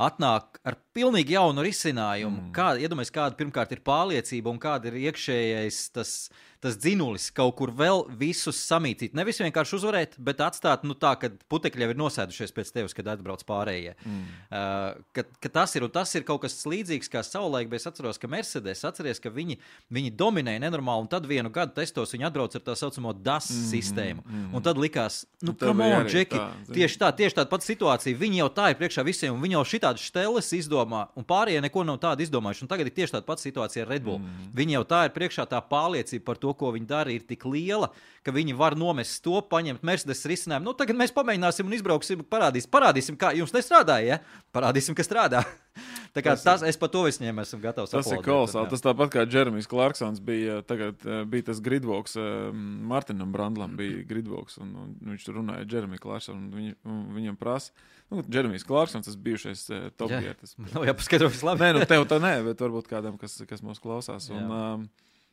[0.07, 2.47] atnāk ar pilnīgi jaunu risinājumu.
[2.47, 2.53] Mm.
[2.55, 6.15] Kā, iedomājieties, kāda pirmkārt ir pārliecība un kāda ir iekšējais tas
[6.61, 9.15] tas dzinulis kaut kur vēl visus samītīt.
[9.17, 13.09] Nevis vienkārši uzvarēt, bet atstāt nu, tā, ka putekļi jau ir nosēdušies pēc tevis, kad
[13.15, 13.95] atbrauc pārējie.
[14.05, 14.19] Mm.
[14.51, 18.21] Uh, ka, ka tas, ir, tas ir kaut kas līdzīgs kā savulaik, bet es atceros,
[18.21, 19.57] ka Mercedes atceries, ka viņi,
[19.89, 23.65] viņi dominēja nenormāli, un tad vienu gadu testos viņi atbrauc ar tā saucamo DAS mm,
[23.71, 24.25] sistēmu.
[24.27, 24.45] Mm.
[24.53, 28.21] Un tad likās, nu, kam on, Džeki, tā, tieši tā, tieši tāda pati situācija.
[28.21, 31.87] Viņi jau tā ir priekšā visiem, un viņi jau šitādas steles izdomā, un pārējie neko
[31.89, 32.67] nav tādu izdomājuši.
[32.67, 34.21] Un tagad ir tieši tāda pati situācija ar Red Bull.
[34.21, 34.53] Mm.
[34.61, 37.45] Viņi jau tā ir priekšā tā pārliecība par to, to, ko viņi dara, ir tik
[37.47, 37.91] liela,
[38.25, 40.69] ka viņi var nomest to, paņemt Mercedes risinājumu.
[40.69, 44.17] Nu, tagad mēs pamēģināsim un izbrauksim, parādīsim, parādīsim kā jums nestrādāja.
[44.17, 44.43] Ja?
[44.53, 45.43] Parādīsim, ka strādā.
[46.15, 47.93] Tā kā tas, tas es par to visiem esmu gatavs.
[47.93, 48.67] Tas ir kolosāli.
[48.73, 52.49] Tas tāpat kā Jeremijs Clarksons bija, tagad, eh, bija tas gridvoks, eh,
[52.91, 57.39] Martinam Brandlam bija gridvoks, un, un viņš tur runāja Jeremiju Clarksonu, un, viņ, un viņam
[57.39, 57.71] prasa.
[58.11, 60.57] Nu, Jeremijs Clarksons, tas bijušais uh, top vietas.
[60.73, 61.63] Nu, jā, paskaidrojas labi.
[61.63, 64.27] Nē, nu tev tā nē, bet varbūt kādam, kas, kas mūs klausās.
[64.35, 64.83] Un, um,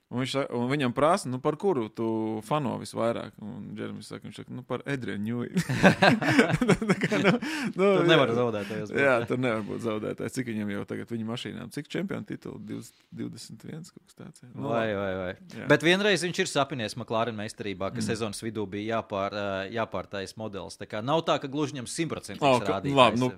[0.09, 2.07] Un, viņš, un viņam prasa, nu, par kuru tu
[2.47, 3.35] fano visvairāk.
[3.45, 5.43] Un Džermijs saka, viņš saka, nu, par Edriņu.
[6.65, 7.33] nu,
[7.75, 8.95] nu, tur nevar zaudētājs.
[8.97, 10.33] jā, tur nevar būt zaudētājs.
[10.39, 12.57] Cik viņam jau tagad viņa mašīnām, cik čempionu titulu?
[13.13, 14.47] 21 kaut kas tāds.
[14.55, 15.31] Nu, vai, vai, vai.
[15.53, 15.69] Jā.
[15.75, 18.09] Bet vienreiz viņš ir sapinies McLaren meistarībā, ka mm.
[18.09, 19.37] sezonas vidū bija jāpār,
[19.77, 20.81] jāpārtais modelis.
[20.81, 22.97] Tā kā nav tā, ka gluži viņam simtprocentīgi oh, rādītājs.
[22.97, 23.29] Labi, nu,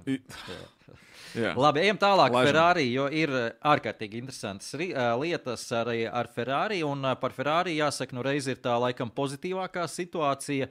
[1.36, 1.52] Jā.
[1.58, 2.34] Labi, ejam tālāk.
[2.34, 2.48] Laižam.
[2.50, 6.80] Ferrari, jo ir eh, ārkārtīgi interesantas eh, lietas arī ar Ferrari.
[6.86, 10.70] Un eh, par Ferrari jāsaka, nu reiz ir tā laikam pozitīvākā situācija.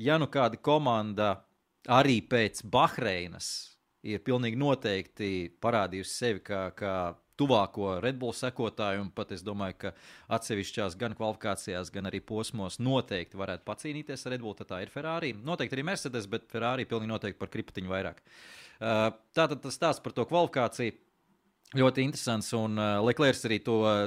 [0.00, 1.34] Ja nu kāda komanda
[1.90, 3.50] arī pēc Bahreinas
[4.02, 6.94] ir pilnīgi noteikti parādījusi sevi kā, kā
[7.40, 9.92] tuvāko Red Bull sekotāju, un pat es domāju, ka
[10.36, 14.58] atsevišķās gan kvalifikācijās, gan arī posmos noteikti varētu pacīnīties ar Red Bull.
[14.60, 15.32] Tā ir Ferrari.
[15.34, 18.20] Noteikti arī Mercedes, bet Ferrari pilnīgi noteikti par kriptiņu vairāk.
[18.80, 20.96] Uh, tātad tas stāsts par to kvalifikāciju
[21.80, 23.98] ļoti interesants, un uh, Leclerc arī to uh,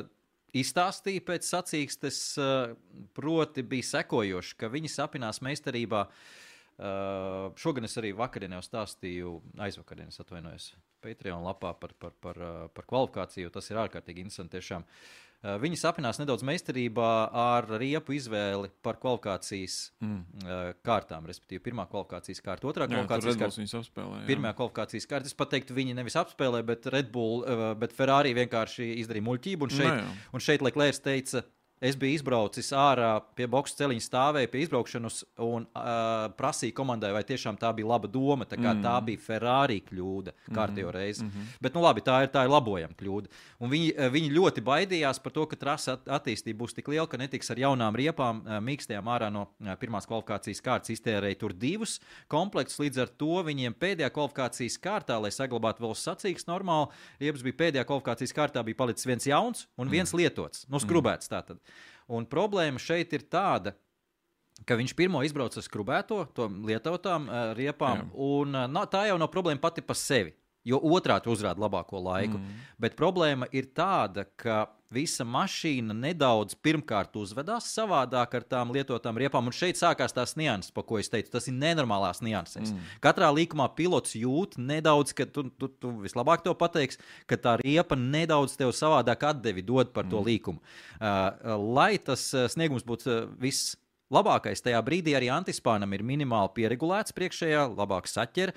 [0.54, 2.18] izstāstīja pēc sacīkstes,
[3.18, 6.04] proti, bija sekojoši, ka viņi sapinās meistarībā.
[6.06, 10.72] Uh, šogad es arī vakarā stāstīju, aizvakar es atvainojos
[11.04, 12.40] Patreon lapā par, par, par,
[12.74, 13.52] par kvalifikāciju.
[13.54, 14.58] Tas ir ārkārtīgi interesanti.
[14.58, 14.88] Tiešām.
[15.44, 20.22] Uh, viņi sapinās nedaudz meistarībā ar riepu izvēli par kvalifikācijas mm.
[20.46, 21.28] uh, kārtām.
[21.28, 24.06] Respektīvi, pirmā kvalifikācijas kārta, otrā jā, kvalifikācijas kārta.
[24.30, 25.28] Pirmā kvalifikācijas kārta.
[25.28, 29.68] Es teiktu, viņi nevis apspēlē, bet Red Bull, uh, bet Ferrari vienkārši izdarīja muļķību.
[29.68, 31.44] Un šeit, Nē, un šeit Leclerc teica,
[31.84, 37.26] Es biju izbraucis ārā pie boxe celiņa, stāvēju pie izbraukšanas un uh, prasīju komandai, vai
[37.28, 38.48] tiešām tā bija laba doma.
[38.48, 38.84] Tā, mm.
[38.86, 40.96] tā bija Ferrari kļūda kārtējo mm.
[40.96, 41.26] reizi.
[41.26, 41.50] Mm -hmm.
[41.66, 43.32] Bet, nu, labi, tā ir, tā ir labojama kļūda.
[43.60, 47.52] Un viņi, viņi ļoti baidījās par to, ka trasa attīstība būs tik liela, ka netiks
[47.52, 52.80] ar jaunām riepām, mīkstējām ārā no pirmās kvalifikācijas kārtas, iztērēja tur divus komplektus.
[52.80, 56.88] Līdz ar to viņiem pēdējā kvalifikācijas kārtā, lai saglabātu vēl sacīks normāli,
[57.20, 60.18] riepas bija pēdējā kvalifikācijas kārtā, bija palicis viens jauns un viens mm.
[60.24, 61.60] lietots, nu, skrubēts tātad.
[62.12, 63.76] Un problēma šeit ir tāda,
[64.68, 68.10] ka viņš pirmo izbrauca ar skrubēto, to lietotām uh, riepām, Jā.
[68.28, 70.36] un uh, tā jau nav problēma pati par sevi.
[70.64, 72.38] Jo otrādi uzrāda labāko laiku.
[72.40, 72.60] Mm.
[72.80, 74.62] Bet problēma ir tāda, ka
[74.94, 79.50] visa mašīna nedaudz pirmkārt uzvedās savādāk ar tām lietotām riepām.
[79.50, 81.32] Un šeit sākās tās nianses, par ko es teicu.
[81.34, 82.72] Tas ir nenormālās nianses.
[82.72, 82.90] Mm.
[83.04, 87.98] Katrā līkumā pilots jūt nedaudz, ka tu, tu, tu vislabāk to pateiksi, ka tā riepa
[88.00, 90.28] nedaudz tev savādāk atdevi dod par to mm.
[90.32, 90.64] līkumu.
[91.00, 93.76] Uh, lai tas uh, sniegums būtu uh, viss
[94.14, 98.54] Labākais tajā brīdī arī antispānam ir minimāli pieregulēts priekšējā, labāk saķer,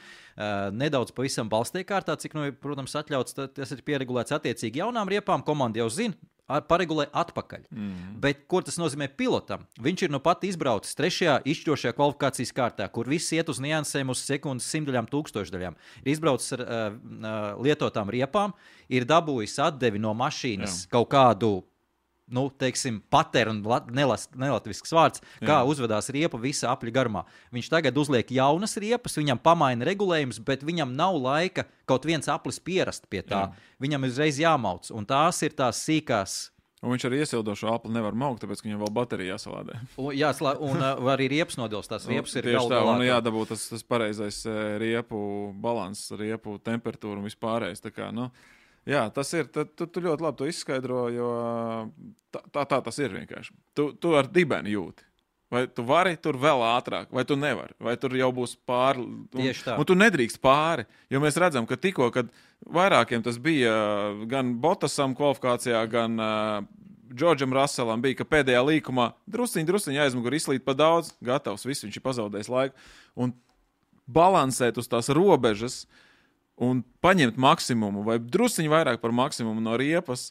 [0.76, 5.44] nedaudz pavisam balstī kārtā, cik, nu, protams, atļauts, tas ir pieregulēts attiecīgi jaunām riepām.
[5.46, 6.16] Komanda jau zina,
[6.46, 7.66] paregulē atpakaļ.
[7.74, 8.16] Mm.
[8.22, 9.64] Bet ko tas nozīmē pilotam?
[9.82, 14.22] Viņš ir nu pat izbraucis trešajā izšķirošajā kvalifikācijas kārtā, kur viss iet uz niansēm, uz
[14.22, 15.78] sekundes simtdaļām, tūkstošdaļām.
[16.04, 16.98] Ir izbraucis ar uh,
[17.66, 18.54] lietotām riepām,
[18.86, 20.92] ir dabūjis atdevi no mašīnas Jā.
[20.94, 21.56] kaut kādu
[22.26, 23.62] nu, teiksim, paternu,
[23.92, 25.66] nelatvisks vārds, kā Jā.
[25.68, 27.22] uzvedās riepa visa apļa garumā.
[27.54, 32.58] Viņš tagad uzliek jaunas riepas, viņam pamaina regulējums, bet viņam nav laika kaut viens aplis
[32.58, 33.46] pierast pie tā.
[33.46, 33.70] Jā.
[33.82, 36.36] Viņam uzreiz jāmauc, un tās ir tās sīkās.
[36.84, 39.78] Un viņš arī iesildošo apli nevar maukt, tāpēc viņam vēl baterija jāsalādē.
[40.18, 40.34] Jā,
[40.68, 41.88] un uh, arī riepas nodils.
[41.90, 44.42] Tās riepas ir tieši tā, un jādabū tas, tas pareizais
[44.82, 45.18] riepu
[45.62, 47.82] balans, riepu temperatūra un vispārējais.
[47.86, 48.56] Tā kā, nu, uh,
[48.86, 49.48] Jā, tas ir.
[49.50, 51.28] Tu, tu, tu ļoti labi to izskaidro, jo
[52.30, 53.54] tā, tā, tā tas ir vienkārši.
[53.74, 55.02] Tu, tu ar dibeni jūti.
[55.50, 59.04] Vai tu vari tur vēl ātrāk, vai tu nevari, vai tur jau būs pāri.
[59.34, 59.76] Tieši tā.
[59.78, 62.32] Un tu nedrīkst pāri, jo mēs redzam, ka tikko, kad
[62.66, 63.76] vairākiem tas bija
[64.26, 66.66] gan Botasam kvalifikācijā, gan uh,
[67.14, 72.00] Džordžam Raselam, bija, ka pēdējā līkumā drusciņš, drusciņš aizmugurē izslīd pa daudz, gatavs, viss viņš
[72.00, 72.90] ir pazaudējis laiku.
[73.14, 73.36] Un
[74.10, 76.02] balansēt uz tās robežas, uh,
[76.56, 80.30] un paņemt maksimumu vai drusciņu vairāk par maksimumu no riepas,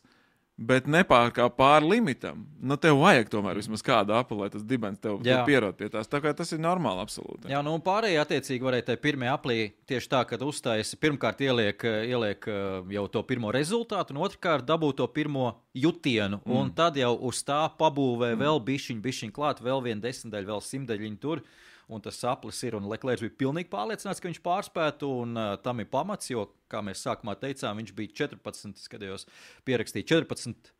[0.55, 2.45] bet nepārkāpt pāri limitam.
[2.63, 6.07] Nu, tev vajag tomēr vismaz kādu apli, lai tas dibens tev, tev pierod pie tās.
[6.07, 7.49] Tā kā tas ir normāli, absolūti.
[7.51, 9.57] Jā, nu, un pārējie attiecīgi varēja tajā pirmajā aplī
[9.91, 15.01] tieši tā, kad uzstājas, pirmkārt ieliek, ieliek uh, jau to pirmo rezultātu, un otrkārt dabūt
[15.01, 16.55] to pirmo jutienu, mm.
[16.55, 21.19] un tad jau uz tā pabūvē vēl bišķiņu, bišķiņu klāt, vēl vienu desmitdaļu, vēl simtdaļiņu
[21.19, 21.43] tur
[21.87, 22.77] un tas saplis ir.
[22.77, 26.81] Un Leclerc bija pilnīgi pārliecināts, ka viņš pārspētu, un uh, tam ir pamats, jo, kā
[26.85, 29.27] mēs sākumā teicām, viņš bija 14, skatījos,
[29.67, 30.73] pierakstīja 14.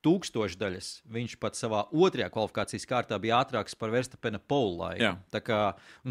[0.00, 5.02] Tūkstošdaļas viņš pat savā otrajā kvalifikācijas kārtā bija ātrāks par Verstapena polu laiku.
[5.04, 5.10] Jā.
[5.28, 5.58] Tā kā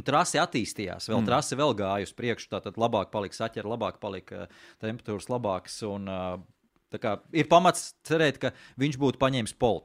[0.06, 1.30] trase attīstījās, vēl mm.
[1.32, 4.46] trase vēl gāja uz priekšu, tātad labāk palika saķera, labāk palika
[4.84, 5.80] temperatūras labākas.
[5.90, 9.82] Un, uh, kā, ir pamats cerēt, ka viņš būtu paņēmis polu.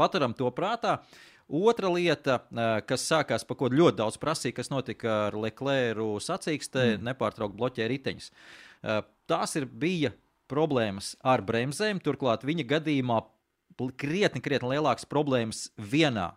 [0.00, 0.96] Paturam to prātā.
[0.96, 2.38] Uh, Otra lieta,
[2.88, 7.06] kas sākās, pa ko ļoti daudz prasīja, kas notika ar Leclercu sacīkstē, mm.
[7.10, 8.30] nepārtraukti bloķēja riteņus.
[9.28, 10.14] Tās ir bija
[10.48, 13.20] problēmas ar bremzēm, turklāt viņa gadījumā
[14.00, 16.32] krietni, krietni lielākas problēmas vienā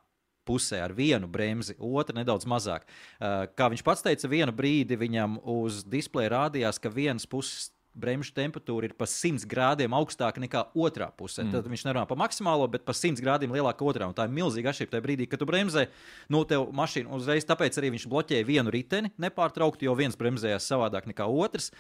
[0.46, 2.86] pusē ar vienu bremzi, otra nedaudz mazāk.
[3.20, 8.90] Kā viņš pats teica, vienu brīdi viņam uz displeja rādījās, ka vienas puses bremžu temperatūra
[8.90, 11.46] ir pa 100 grādiem augstāka nekā otrā pusē.
[11.46, 11.54] Mm.
[11.56, 14.10] Tad viņš nerunā par maksimālo, bet par 100 grādiem lielāka otrā.
[14.10, 15.88] Un tā ir milzīga atšķirība tajā brīdī, kad tu bremzē.
[16.32, 21.10] Nu, tev mašīna uzreiz, tāpēc arī viņš bloķēja vienu riteni nepārtraukti, jo viens bremzējās savādāk
[21.12, 21.72] nekā otrs.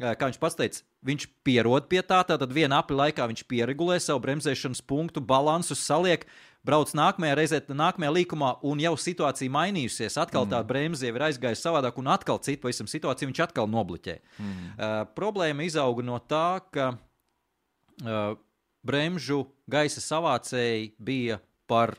[0.00, 4.22] Kā viņš pats teica, viņš pierod pie tā, tad vienā apli laikā viņš pieregulē savu
[4.24, 6.26] bremzēšanas punktu, balansu saliek
[6.66, 10.18] brauc nākamajā reizē, nākamajā līkumā, un jau situācija mainījusies.
[10.22, 10.52] Atkal mm.
[10.54, 14.18] tā bremze jau ir aizgājusi savādāk, un atkal citu pavisam situāciju viņš atkal nobloķē.
[14.38, 14.52] Mm.
[14.52, 18.38] Uh, problēma izauga no tā, ka uh,
[18.86, 21.96] bremžu gaisa savācēji bija par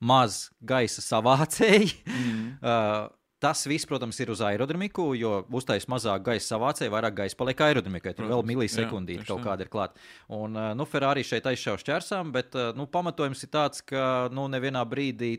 [0.00, 1.92] maz gaisa savācēji.
[2.06, 2.42] Mm.
[2.60, 3.12] Uh,
[3.46, 8.16] Tas viss, protams, ir uz aerodinamiku, jo uztaisīs mazāk gaisa savācēji, vairāk gaisa paliek aerodinamikai.
[8.18, 10.02] Tur vēl milisekundīte kaut kāda ir klāta.
[10.34, 15.36] Un, nu, Ferrari šeit aizšauš ķērsām, bet nu, pamatojums ir tāds, ka nu, nevienā brīdī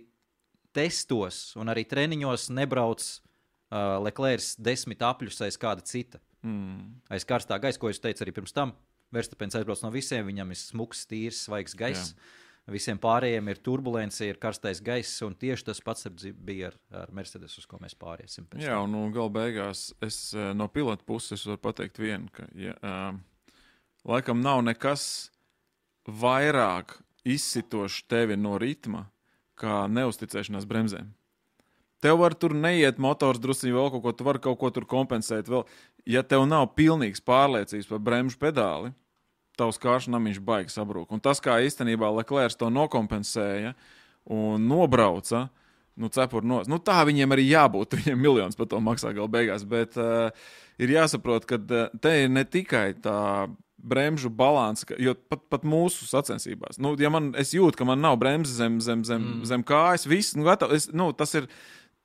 [0.77, 6.21] testos un arī treniņos nebrauc uh, Leclerc desmit apļus aiz kāda cita.
[6.47, 7.01] Mm.
[7.11, 8.75] Aiz karstā gaisa, ko es teicu arī pirms tam.
[9.15, 12.13] Verstapēns aizbrauc no visiem, viņam ir smuks, tīrs, svaigs gaiss.
[12.13, 12.45] Jā.
[12.67, 17.55] Visiem pārējiem ir turbulence, ir karstais gaiss, un tieši tas pats bija ar, ar Mercedes,
[17.61, 18.49] uz ko mēs pāriesim.
[18.59, 22.75] Jā, un nu, gala beigās es eh, no pilota puses varu pateikt vienu, ka ja,
[22.83, 23.15] uh,
[24.11, 25.29] laikam nav nekas
[26.07, 29.05] vairāk izsitošs tevi no ritma,
[29.57, 31.07] kā neusticēšanās bremzēm.
[32.03, 35.47] Tev var tur neiet motors, druskuļi vēl kaut ko, tu vari kaut ko tur kompensēt.
[35.49, 35.63] Vēl.
[36.07, 38.91] Ja tev nav pilnīgas pārliecības par bremžu pedāli,
[39.57, 41.11] tavs kāršnamiņš baigs sabrūk.
[41.13, 43.73] Un tas, kā īstenībā Leclerc to nokompensēja
[44.33, 45.47] un nobrauca,
[45.97, 46.61] nu, cepur no.
[46.69, 47.95] Nu, tā viņiem arī jābūt.
[48.01, 49.65] Viņiem miljonus par to maksā gala beigās.
[49.67, 50.29] Bet uh,
[50.81, 53.17] ir jāsaprot, ka uh, te ir ne tikai tā
[53.87, 58.17] bremžu balanss, jo pat, pat mūsu sacensībās, nu, ja man, es jūtu, ka man nav
[58.19, 59.45] bremzes zem, zem, zem, mm.
[59.47, 61.49] zem kājas, viss, nu, gatav, es, nu, tas ir.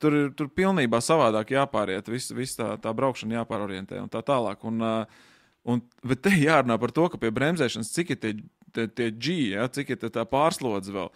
[0.01, 4.65] Tur ir tur pilnībā savādāk jāpāriet, viss vis tā, tā braukšana jāpārorientē un tā tālāk.
[4.67, 5.29] Un, uh,
[5.63, 8.33] Un, bet te jārunā par to, ka pie bremzēšanas cik ir tie,
[8.75, 11.11] tie, tie G, ja, cik ir tā pārslodze vēl.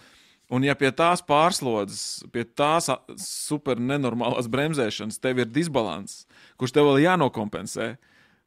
[0.48, 2.88] Un, ja pie tās pārslodzes, pie tās
[3.20, 6.22] super nenormālās bremzēšanas tev ir disbalans,
[6.56, 7.98] kurš tev vēl jānokompensē,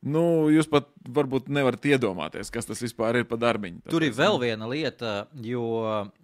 [0.01, 3.83] Nu, jūs pat varbūt nevarat iedomāties, kas tas vispār ir par darbiņu.
[3.93, 5.65] Tur ir vēl viena lieta, jo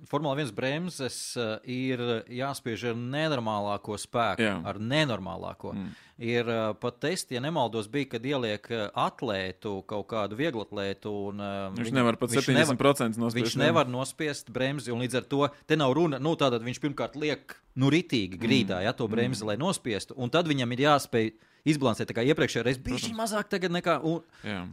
[0.09, 4.55] Formula 1 bremzes eh, ir jāspiež ar nenormālāko spēku, Jā.
[4.65, 5.75] ar nenormālāko.
[5.77, 5.91] Mm.
[6.25, 11.13] Ir eh, pat testi, ja nemaldos, bija, kad ieliek eh, atlētu, kaut kādu vieglu atlētu.
[11.35, 11.43] Un,
[11.77, 12.79] viņš nevar pat 70% nevar,
[13.27, 13.43] nospiest.
[13.43, 16.23] Viņš nevar nospiest bremzi, un līdz ar to te nav runa.
[16.23, 18.87] Nu, tātad viņš pirmkārt liek nu, ritīgi grīdā, mm.
[18.89, 19.53] ja to bremzi, mm.
[19.53, 21.31] lai nospiestu, un tad viņam ir jāspēj
[21.67, 22.11] izbalansēt.
[22.11, 23.99] Tā kā iepriekšējā reizē bija šī mazāk nekā.
[24.07, 24.23] Un,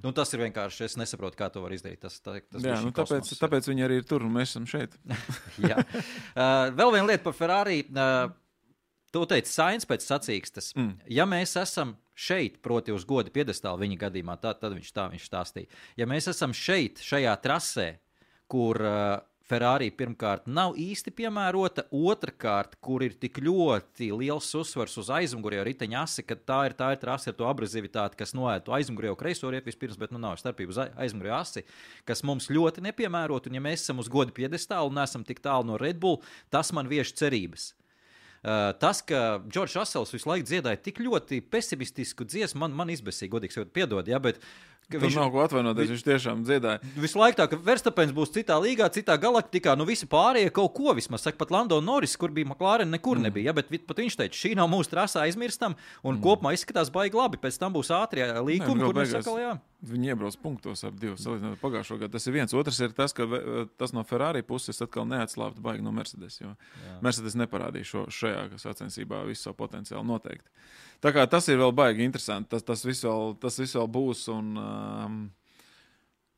[0.03, 0.85] nu, tas ir vienkārši.
[0.89, 2.01] Es nesaprotu, kā to var izdarīt.
[2.03, 4.69] Tas, tā, tas jā, nu, tāpēc, kosmos, tāpēc viņi arī ir tur un mēs esam
[4.69, 4.95] šeit.
[5.71, 5.81] jā.
[5.81, 7.83] Uh, vēl viena lieta par Ferrari.
[7.89, 8.31] Uh,
[9.13, 10.71] Tu teici, Sainz pēc sacīkstes.
[10.73, 10.93] Mm.
[11.13, 15.27] Ja mēs esam šeit, proti, uz goda piedestāla viņa gadījumā, tad, tad viņš tā viņš
[15.29, 15.69] stāstīja.
[16.01, 17.85] Ja mēs esam šeit, šajā trasē,
[18.49, 19.21] kur uh,
[19.53, 25.99] Ferrari pirmkārt nav īsti piemērota, otrkārt, kur ir tik ļoti liels uzsvars uz aizmugurējo riteņa
[26.01, 29.69] asi, ka tā ir tā ir trase ar to abrazivitāti, kas noēta aizmugurējo kreiso riepu
[29.69, 31.65] vispirms, bet nu nav starpība uz aizmugurējo asi,
[32.09, 33.51] kas mums ļoti nepiemērota.
[33.51, 36.73] Un ja mēs esam uz godu piedestālu un esam tik tālu no Red Bull, tas
[36.73, 37.69] man vieš cerības.
[38.43, 43.31] Uh, tas, ka Džordžs Asels visu laiku dziedāja tik ļoti pesimistisku dziesmu, man, man izbēsīja,
[43.31, 45.89] godīgi sakot, piedod, ja, bet uh, Tur viņš nav ko atvainoties.
[45.93, 46.81] Viņš tiešām dziedāja.
[46.99, 49.75] Visu laiku tā, ka Verstapens būs citā līgā, citā galaktikā.
[49.79, 53.27] Nu, visi pārējie kaut ko vismaz saka, pat Lando Norris, kur bija McLaren, nekur mm.
[53.29, 53.51] nebija.
[53.51, 56.23] Ja, bet pat viņš teica, šī nav mūsu trasā aizmirstam, un mm.
[56.25, 57.39] kopumā izskatās baigi labi.
[57.41, 59.53] Pēc tam būs ātrie līkumi, kur viņš saka, jā.
[59.83, 62.13] Viņi iebrauc punktos ap divus, salīdzinot ar pagājušo gadu.
[62.15, 62.53] Tas ir viens.
[62.55, 63.27] Otrs ir tas, ka
[63.79, 66.39] tas no Ferrari puses atkal neatslābta baigi no Mercedes.
[66.39, 66.93] Jo jā.
[67.03, 70.47] Mercedes neparādīja šo, šajā sacensībā visu savu potenciālu noteikti.
[71.03, 72.53] Tā kā tas ir vēl baigi interesanti.
[72.53, 74.21] Tas, tas, viss, vēl, tas viss vēl būs.
[74.31, 75.17] Un, um,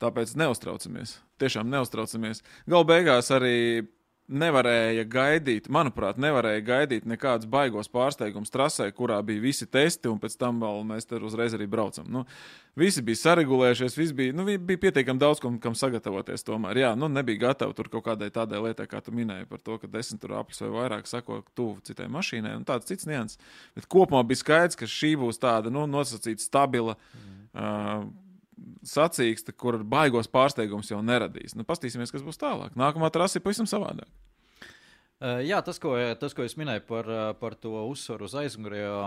[0.02, 1.16] tāpēc neuztraucamies.
[1.40, 2.42] Tiešām neuztraucamies.
[2.66, 3.86] Galu beigās arī
[4.26, 10.34] nevarēja gaidīt, manuprāt, nevarēja gaidīt nekādus baigos pārsteigumus trasē, kurā bija visi testi, un pēc
[10.40, 12.08] tam vēl mēs tur uzreiz arī braucam.
[12.10, 12.24] Nu,
[12.78, 16.44] visi bija saregulējušies, visi bija, nu, bija pietiekami daudz, kam, kam sagatavoties.
[16.46, 19.78] Tomēr, jā, nu, nebija gatavi tur kaut kādai tādai lietai, kā tu minēji, par to,
[19.82, 23.38] ka desmit aplis vai vairāk sako tuvu citai mašīnai, un tāds cits nianses.
[23.78, 26.98] Bet kopumā bija skaidrs, ka šī būs tāda, nu, nosacīta, stabila.
[27.14, 27.42] Mm.
[27.56, 28.25] Uh,
[28.86, 31.56] sacīksta, kur baigos pārsteigums jau neradīs.
[31.56, 32.78] Nu, Pastīsimies, kas būs tālāk.
[32.78, 34.08] Nākamā trasa ir pavisam savādāk.
[35.16, 37.06] Jā, tas ko, tas, ko es minēju par,
[37.40, 38.98] par to uzsvaru uz aizmugurējo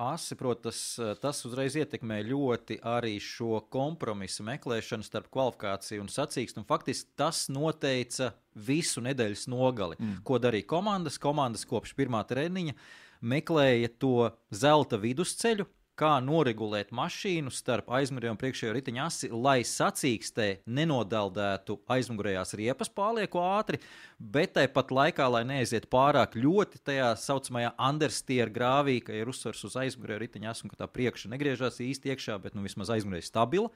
[0.00, 6.62] asi, protams, tas, tas uzreiz ietekmē ļoti arī šo kompromisu meklēšanu starp kvalifikāciju un sacīkstu.
[6.62, 10.22] Un faktiski tas noteica visu nedēļas nogali, mm.
[10.24, 11.20] ko darīja komandas.
[11.20, 12.72] Komandas kopš pirmā treniņa
[13.20, 20.48] meklēja to zelta vidusceļu, kā noregulēt mašīnu starp aizmugurējo un priekšējo riteņa asi, lai sacīkstē
[20.66, 23.80] nenodaldētu aizmugurējās riepas pārlieku ātri,
[24.18, 29.78] bet tāpat laikā, lai neaiziet pārāk ļoti tajā saucamajā understeer grāvī, ka ir uzsvars uz
[29.84, 33.72] aizmugurējo riteņa asi un ka tā priekša negriežas īsti iekšā, bet nu, vismaz aizmugurēji stabila.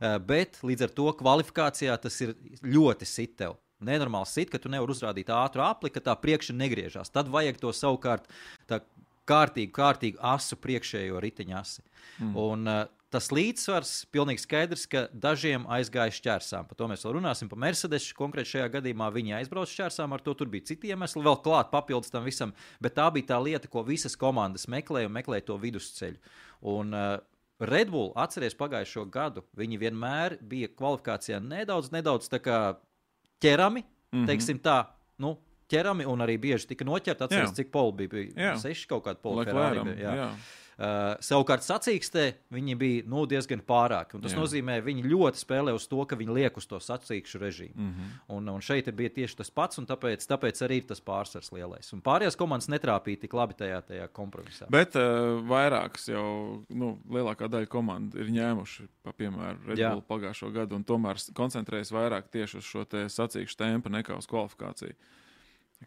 [0.00, 4.94] Eh, bet līdz ar to kvalifikācijā tas ir ļoti sitev nenormāls sit, ka tu nevari
[4.94, 7.12] uzrādīt ātru apli, ka tā priekšā negriežas.
[7.12, 8.28] Tad vajag to savukārt
[9.28, 11.82] kārtīgi, kārtīgi asu priekšējo riteņa asi.
[12.18, 12.36] Mm.
[12.40, 12.84] Un, uh,
[13.14, 16.66] tas līdzsvars pilnīgi skaidrs, ka dažiem aizgāja šķērsām.
[16.66, 17.50] Par to mēs vēl runāsim.
[17.50, 21.38] Par Mercedes konkrēti šajā gadījumā viņi aizbrauca šķērsām, ar to tur bija citi iemesli, vēl
[21.44, 22.54] klāt papildus tam visam.
[22.82, 26.34] Bet tā bija tā lieta, ko visas komandas meklēja un meklēja to vidusceļu.
[26.74, 27.14] Un, uh,
[27.62, 34.26] Red Bull, atcerieties, pagājušo gadu viņi vienmēr bija kvalifikācijā nedaudz, nedaudz ķerami, mm -hmm.
[34.26, 34.84] teiksim tā.
[35.18, 35.36] Nu,
[35.74, 37.26] ķerami un arī bieži tika noķerti.
[37.28, 38.12] Atcerieties, cik poli bija.
[38.16, 39.48] bija seši kaut kādi poli.
[39.50, 40.18] Ferrari, bija, jā.
[40.22, 40.34] Jā.
[40.74, 44.18] Uh, savukārt, sacīkstē viņi bija nu, diezgan pārāki.
[44.22, 44.40] Tas Jā.
[44.40, 47.76] nozīmē, ka viņi ļoti spēlē uz to, ka viņi liek uz to sacīkšu režīmu.
[47.76, 48.16] Mm -hmm.
[48.34, 51.92] un, un šeit bija tieši tas pats, un tāpēc, tāpēc arī ir tas pārsvars lielais.
[51.92, 54.66] Un pārējās komandas netrāpīja tik labi tajā, tajā kompromisā.
[54.68, 60.50] Bet uh, vairākas jau, nu, lielākā daļa komandu ir ņēmuši, pa, piemēram, Red Bull pagājušo
[60.50, 64.94] gadu, un tomēr koncentrējas vairāk tieši uz šo sacīkšu tempu nekā uz kvalifikāciju.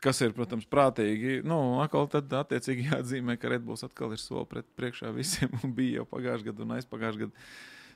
[0.04, 1.40] Kas ir, protams, prātīgi.
[1.48, 6.02] Nu, atkal tad attiecīgi jāatzīmē, ka Redbulls atkal ir soli pret priekšā visiem un bija
[6.02, 7.50] jau pagājušajā gadā un aizpagājušajā gadā.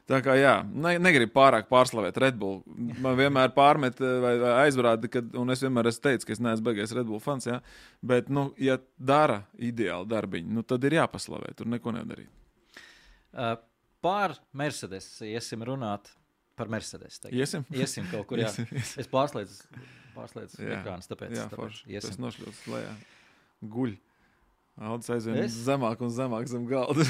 [0.09, 2.61] Tā kā jā, ne, negribu pārāk pārslavēt Redbull.
[3.03, 6.41] Man vienmēr pārmet eh, vai, vai aizrāda, ka, un es vienmēr esmu teicis, ka es
[6.43, 7.47] neesmu beigais Redbull fans.
[7.47, 7.59] Jā,
[8.03, 12.31] bet, nu, ja dara ideāli darbiņu, nu, tad ir jāpaslavē, tur neko nedarīt.
[13.31, 13.53] Uh,
[14.03, 16.09] par Mercedes iesim runāt
[16.59, 17.19] par Mercedes.
[17.19, 17.37] Tagad.
[17.39, 17.65] Iesim?
[17.73, 18.41] Iesim kaut kur.
[18.41, 19.01] Iesim, iesim.
[19.01, 19.81] Es pārslēdzu
[20.15, 21.09] pārslēdz ekrāns.
[21.09, 22.95] Tāpēc, jā, tāpēc tas nošļauts lejā.
[23.71, 23.95] Guļ.
[24.81, 25.55] Aldis aizvien es?
[25.67, 27.05] zemāk un zemāk zem galda.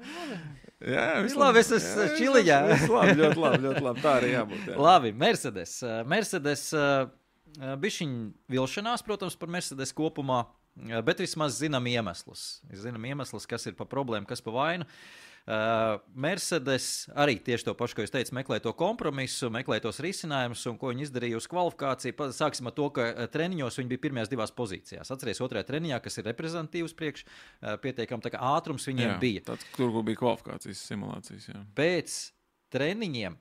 [0.94, 1.62] jā, viss labi.
[1.62, 2.60] Es esmu čiliņā.
[2.90, 4.04] labi, ļoti labi, ļoti labi.
[4.04, 4.70] Tā arī jābūt.
[4.72, 4.78] Jā.
[4.88, 5.76] Labi, Mercedes.
[6.08, 6.66] Mercedes
[7.56, 8.16] bišķiņ
[8.52, 10.42] vilšanās, protams, par Mercedes kopumā,
[11.06, 12.48] bet vismaz zinām iemeslus.
[12.82, 14.88] Zinām iemeslus, kas ir pa problēmu, kas pa vainu.
[14.88, 20.64] Uh, Mercedes arī tieši to pašu, ko es teicu, meklē to kompromisu, meklē tos risinājumus,
[20.66, 22.16] un ko viņi izdarīja uz kvalifikāciju.
[22.34, 25.12] Sāksim ar to, ka uh, treniņos viņi bija pirmajās divās pozīcijās.
[25.14, 29.44] Atcerieties, otrajā treniņā, kas ir reprezentatīvs priekš, uh, pietiekami ātrums viņiem jā, bija.
[29.52, 31.50] Tāds, tur bija kvalifikācijas simulācijas.
[31.52, 31.62] Jā.
[31.78, 32.18] Pēc
[32.74, 33.38] treniņiem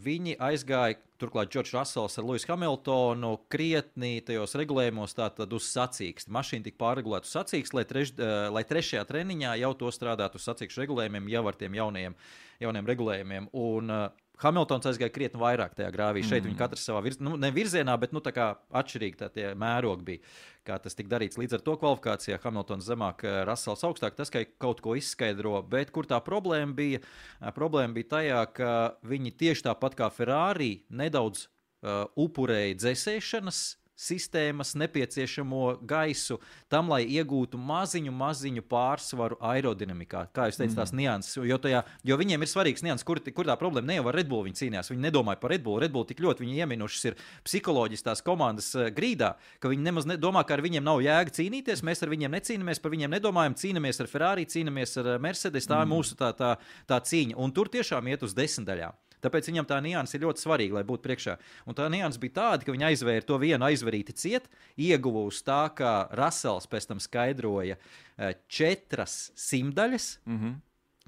[0.00, 6.32] Viņi aizgāja, turklāt Džordžs Rasels ar Luisu Hamiltonu, krietni tajos regulējumos, tātad uz sacīkstu.
[6.32, 8.14] Mašīna tika pārregulēta uz sacīkstu, lai, treš,
[8.54, 12.16] lai trešajā treniņā jau to strādātu uz sacīkstu regulējumiem, jau ar tiem jauniem,
[12.62, 13.50] jauniem regulējumiem.
[13.60, 16.22] Un, uh, Hamiltons aizgāja krietni vairāk tajā grāvī.
[16.24, 16.48] Šeit mm.
[16.48, 20.32] viņi katrs savā virzienā, nu, ne virzienā, bet nu, atšķirīgi tie mērogi bija.
[20.66, 24.16] Kā tas tika darīts līdz ar to kvalifikācijā, Hamiltons zemāk, eh, Rasels augstāk.
[24.18, 27.00] Tas kaut ko izskaidro, bet kur tā problēma bija?
[27.40, 28.72] Eh, problēma bija tajā, ka
[29.04, 31.46] viņi tieši tāpat kā Ferrari nedaudz
[31.80, 33.60] uh, upurēja dzēsēšanas
[34.00, 36.38] sistēmas nepieciešamo gaisu
[36.72, 40.26] tam, lai iegūtu maziņu, maziņu pārsvaru aerodinamikā.
[40.34, 41.02] Kā jūs teicāt, tās mm.
[41.02, 44.18] nianses, jo, tajā, jo viņiem ir svarīgs nianses, kur, kur tā problēma ne jau ar
[44.20, 44.92] Red Bull viņi cīnījās.
[44.92, 45.80] Viņi nedomāja par Red Bull.
[45.82, 50.08] Red Bull tik ļoti viņi ieminušas ir psiholoģiski tās komandas eh, grīdā, ka viņi nemaz
[50.08, 51.84] nedomā, ka ar viņiem nav jēga cīnīties.
[51.86, 55.68] Mēs ar viņiem necīnāmies, par viņiem nedomājam, cīnāmies ar Ferrari, cīnāmies ar Mercedes.
[55.68, 55.86] Tā mm.
[55.86, 56.56] ir mūsu tā, tā,
[56.88, 57.36] tā cīņa.
[57.40, 58.96] Un tur tiešām iet uz desmitaļām.
[59.24, 61.36] Tāpēc viņam tā nianses ir ļoti svarīga, lai būtu priekšā.
[61.68, 64.48] Un tā nianses bija tāda, ka viņi aizvēra to vienu aizvarīti ciet,
[64.80, 70.16] ieguva uz tā, kā Rasels pēc tam skaidroja eh, četras simtaļas.
[70.26, 70.58] Mm -hmm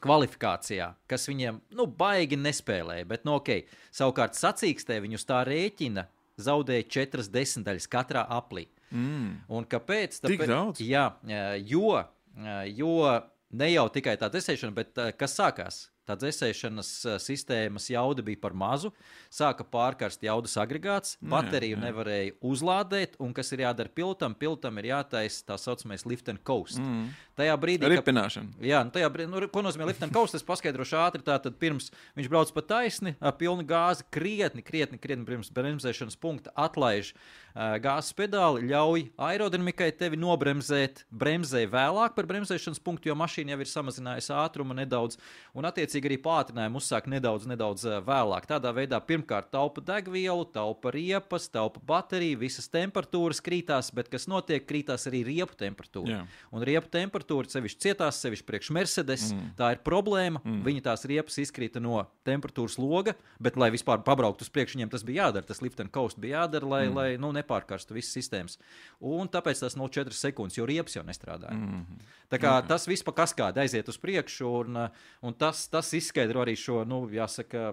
[0.02, 3.06] kvalifikācijā, kas viņiem nu, baigi nespēlēja.
[3.06, 6.08] Bet, nu, ok, savukārt sacīkstē viņu tā rēķina
[6.42, 8.66] zaudēja četras desmitaļas katrā aplī.
[8.90, 9.44] Mm.
[9.52, 10.18] Un kāpēc?
[10.24, 10.82] Tāpēc, Tik daudz?
[10.82, 12.02] Jā, eh, jo,
[12.36, 15.91] eh, jo ne jau tikai tā desēšana, bet kas sākās?
[16.08, 18.90] Tā dzēsēšanas eh, sistēmas jauda bija par mazu,
[19.30, 21.84] sāka pārkarst jaudas agregāts, bateriju jā, jā.
[21.86, 24.34] nevarēja uzlādēt, un kas ir jādara pilotam?
[24.38, 26.80] Pilotam ir jātaisa tā saucamais lift and coast.
[26.82, 27.12] Mm.
[27.32, 28.58] Tajā brīdī, kad ripināšana.
[28.60, 31.22] Jā, nu tajā brīdī, nu, ko nozīmē lift and coast, es paskaidrošu ātri.
[31.24, 36.52] Tātad pirms viņš brauc pa taisni, ar pilnu gāzi, krietni, krietni, krietni pirms bremzēšanas punkta
[36.60, 43.54] atlaiž uh, gāzes pedāli, ļauj aerodinamikai tevi nobremzēt, bremzē vēlāk par bremzēšanas punktu, jo mašīna
[43.54, 45.16] jau ir samazinājusi ātrumu nedaudz.
[45.56, 48.50] Un, attiecīgi arī pātrinājumu uzsāk nedaudz, nedaudz vēlāk.
[48.50, 54.68] Tādā veidā pirmkārt taupa degvielu, taupa riepas, taupa bateriju, visas temperatūras krītās, bet kas notiek,
[54.68, 56.20] krītās arī riepu temperatūra.
[56.20, 56.22] Jā.
[56.52, 59.52] Un riepu temperatūra sevišķi cietās, sevišķi priekš Mercedes, mm.
[59.58, 60.40] tā ir problēma.
[60.44, 60.62] Mm.
[60.66, 65.04] Viņi tās riepas izkrita no temperatūras loga, bet, lai vispār pabrauktu uz priekšu, viņiem tas
[65.06, 65.48] bija jādara.
[65.48, 66.96] Tas lift and coast bija jādara, lai, mm.
[66.98, 68.58] lai nu, nepārkarstu visas sistēmas.
[69.00, 71.56] Un tāpēc tas 0,4 sekundes, jo riepas jau nestrādāja.
[71.56, 72.02] Mm.
[72.32, 72.70] Tā kā mm.
[72.72, 74.82] tas viss pa kaskādi aiziet uz priekšu, un,
[75.22, 77.72] un tas, tas izskaidro arī šo, nu, jāsaka,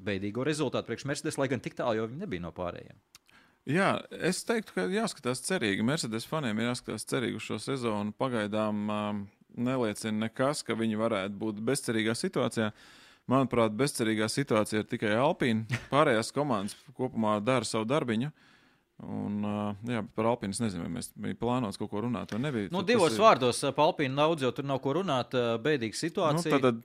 [0.00, 2.98] beidīgo rezultātu priekš Mercedes, lai gan tik tālu jau viņi nebija no pārējiem.
[3.68, 3.90] Jā,
[4.24, 5.84] es teiktu, ka jāskatās cerīgi.
[5.86, 8.14] Mercedes faniem ir jāskatās cerīgi uz šo sezonu.
[8.18, 9.20] Pagaidām um,
[9.56, 12.70] neliecina nekas, ka viņi varētu būt bezcerīgā situācijā.
[13.30, 15.80] Manuprāt, bezcerīgā situācija ir tikai Alpīna.
[15.92, 18.32] Pārējās komandas kopumā dara savu darbiņu.
[18.32, 18.46] Uh,
[19.00, 19.40] Un,
[19.88, 22.68] jā, par Alpīnu es nezinu, vai mēs plānots kaut ko runāt, nebija.
[22.72, 23.22] Nu, divos ir...
[23.22, 25.36] vārdos par Alpīnu daudz, jo tur nav ko runāt.
[25.64, 26.58] Bēdīga situācija.
[26.58, 26.82] Nu, tad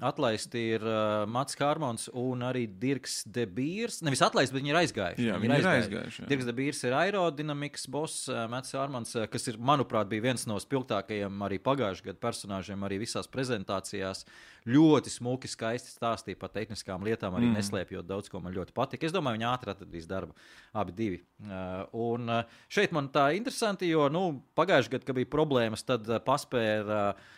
[0.00, 4.00] Atlaisti ir uh, Mats Kārmons un arī Dirks Debīrs.
[4.06, 5.26] Nevis atlaisti, bet viņi ir aizgājuši.
[5.28, 5.88] Jā, viņi, ir aizgājuši.
[5.88, 10.46] aizgājuši Dirks Debīrs ir aerodinamikas boss, uh, Mats Kārmons, uh, kas ir, manuprāt, bija viens
[10.48, 14.24] no spilgtākajiem arī pagājušā gada personāžiem, arī visās prezentācijās.
[14.68, 17.56] Ļoti smuki, skaisti stāstīja par tehniskām lietām, arī mm.
[17.60, 19.08] neslēpjot daudz, ko man ļoti patika.
[19.08, 20.36] Es domāju, viņi ātri atradīs darbu,
[20.76, 21.20] abi divi.
[21.44, 24.24] Uh, un uh, šeit man tā interesanti, jo nu,
[24.60, 27.28] pagājušajā gadā, kad bija problēmas, tad uh, paspēja uh,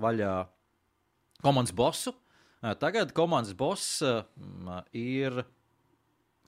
[0.00, 0.34] vaļā
[1.44, 2.14] komandas bosu.
[2.80, 4.00] Tagad komandas boss
[4.96, 5.44] ir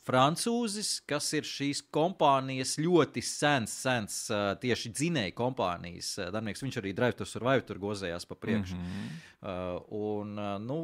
[0.06, 4.18] francūzis, kas ir šīs kompānijas ļoti sens, sens
[4.62, 6.62] tieši dzinēja kompānijas darbinieks.
[6.62, 8.78] Viņš arī Drive to Survive tur gozējās pa priekšu.
[8.78, 9.20] Mm -hmm.
[9.42, 10.34] uh, un,
[10.66, 10.78] nu,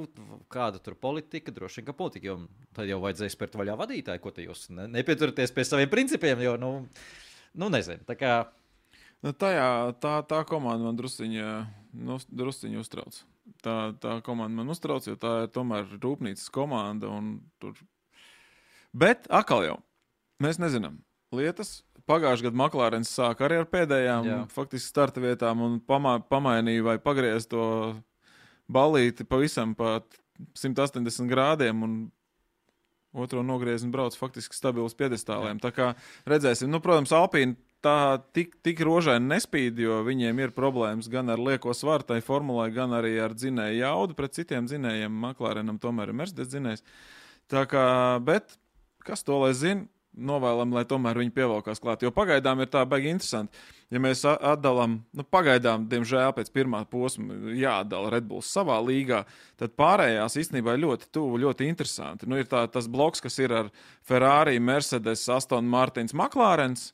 [0.50, 1.54] kāda tur politika?
[1.54, 2.40] Droši vien, ka politika, jo
[2.74, 6.56] tad jau vajadzēja spērt vaļā vadītāju, ko te jūs ne, nepieturaties pie saviem principiem, jo,
[6.56, 6.88] nu,
[7.54, 8.02] nu nezinu.
[8.06, 8.44] Tā kā.
[9.22, 11.42] Nu, tajā, tā, tā komanda man drusciņi,
[11.94, 13.22] nu, drusciņi uztrauc
[13.64, 17.10] tā, tā komanda man uztrauc, jo tā ir tomēr rūpnīcas komanda.
[17.62, 17.78] Tur...
[18.92, 19.78] Bet atkal jau
[20.42, 21.00] mēs nezinām.
[21.32, 24.40] Lietas pagājušajā gadā Maklārens sāka arī ar pēdējām, Jā.
[24.52, 27.62] faktiski starta vietām un pamā, pamainīja vai pagriez to
[28.72, 30.00] balīti pavisam pa
[30.58, 31.86] 180 grādiem.
[31.86, 32.02] Un
[33.12, 35.58] Otro nogriezienu brauc faktiski stabilas piedestāliem.
[35.60, 35.90] Tā kā
[36.24, 41.42] redzēsim, nu, protams, Alpīna tā tik, tik rožaini nespīd, jo viņiem ir problēmas gan ar
[41.42, 45.22] lieko svaru tai formulai, gan arī ar dzinēju jaudu pret citiem dzinējiem.
[45.26, 46.86] Maklārenam tomēr ir Mercedes dzinējs.
[47.50, 47.84] Tā kā,
[48.24, 48.56] bet
[49.06, 49.88] kas to lai zina?
[50.12, 52.02] Novēlam, lai tomēr viņi pievelkās klāt.
[52.04, 53.56] Jo pagaidām ir tā baigi interesanti.
[53.88, 59.22] ja mēs atdalām, nu, pagaidām, diemžēl, pēc pirmā posma jāatdala Red Bulls savā līgā,
[59.56, 62.28] tad pārējās īstenībā ļoti tuvu, ļoti interesanti.
[62.28, 63.72] Nu, ir tā, tas bloks, kas ir ar
[64.04, 66.90] Ferrari, Mercedes, Aston Martins, McLarens.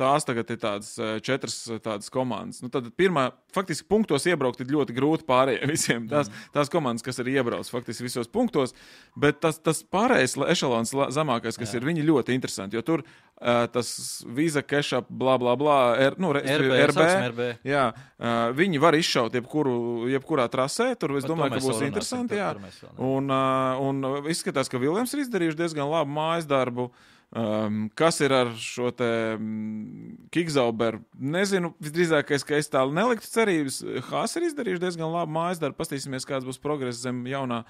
[0.00, 2.62] Tās tagad ir tādas eh, četras eh, tādas komandas.
[2.64, 6.06] Nu, tad pirmā, faktiski, punktos iebraukt ir ļoti grūti pārējiem visiem.
[6.08, 6.46] Tās, mm.
[6.54, 8.72] tās komandas, kas ir iebraucis faktiski visos punktos,
[9.20, 11.82] bet tas, tas pārējais ešalons zemākais, kas Jā.
[11.82, 12.80] ir, viņi ļoti interesanti.
[12.80, 13.92] Jo tur uh, tas
[14.24, 15.78] vīza keša, bla, bla, bla,
[16.08, 17.52] R, nu, RB, RB, RB.
[17.68, 20.94] Jā, uh, viņi var izšaut jebkuru, jebkurā trasē.
[20.96, 22.40] Tur es domāju, ka būs interesanti.
[22.40, 22.54] Jā.
[22.96, 26.88] Un, uh, un izskatās, ka Viljams ir izdarījuši diezgan labu mājas darbu.
[26.88, 29.08] Uh, Um, kas ir ar šo te
[29.38, 31.00] um, Kikzauberu?
[31.16, 33.78] Nezinu, visdrīzākais, ka es tālu neliktu cerības.
[34.10, 35.78] Hāzs ir izdarījuši diezgan labu mājas darbu.
[35.80, 37.62] Pastīsimies, kāds būs progress zem jaunā,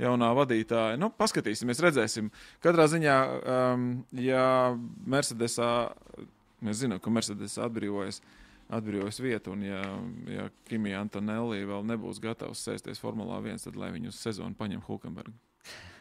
[0.00, 0.96] jaunā vadītāja.
[1.00, 2.32] Nu, paskatīsimies, redzēsim.
[2.64, 3.18] Katrā ziņā,
[3.58, 4.46] um, ja
[5.04, 5.70] Mercedesā,
[6.64, 8.22] mēs zinām, ka Mercedes atbrīvojas.
[8.70, 9.84] Atbrīvojas vietu, un ja,
[10.30, 14.86] ja Kimija Antonelli vēl nebūs gatavs sēsties Formulā 1, tad lai viņu uz sezonu paņem
[14.86, 15.34] Hulkenbergu.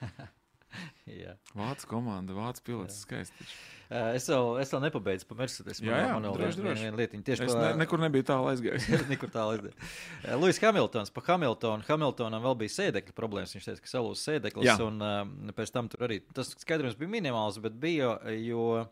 [1.59, 3.45] Vācu komanda, Vācu pilots, skaisti.
[3.89, 5.79] Uh, es, vēl, es vēl nepabeidzu Mercedes.
[5.81, 6.83] Jā, jā, man vēl droši, droši.
[6.85, 7.23] Viena lietiņa.
[7.25, 8.85] Tieši es ne, nekur nebija tālu aizgājis.
[9.13, 9.95] nekur tālu aizgājis.
[10.19, 11.87] Uh, Lūis Hamiltons, pa Hamiltonu.
[11.87, 13.55] Hamiltonam vēl bija sēdekļa problēmas.
[13.57, 14.69] Viņš teica, ka salūz sēdeklis.
[14.69, 14.77] Jā.
[14.85, 18.85] Un uh, pēc tam tur arī tas skaidrums bija minimāls, bet bija, jo.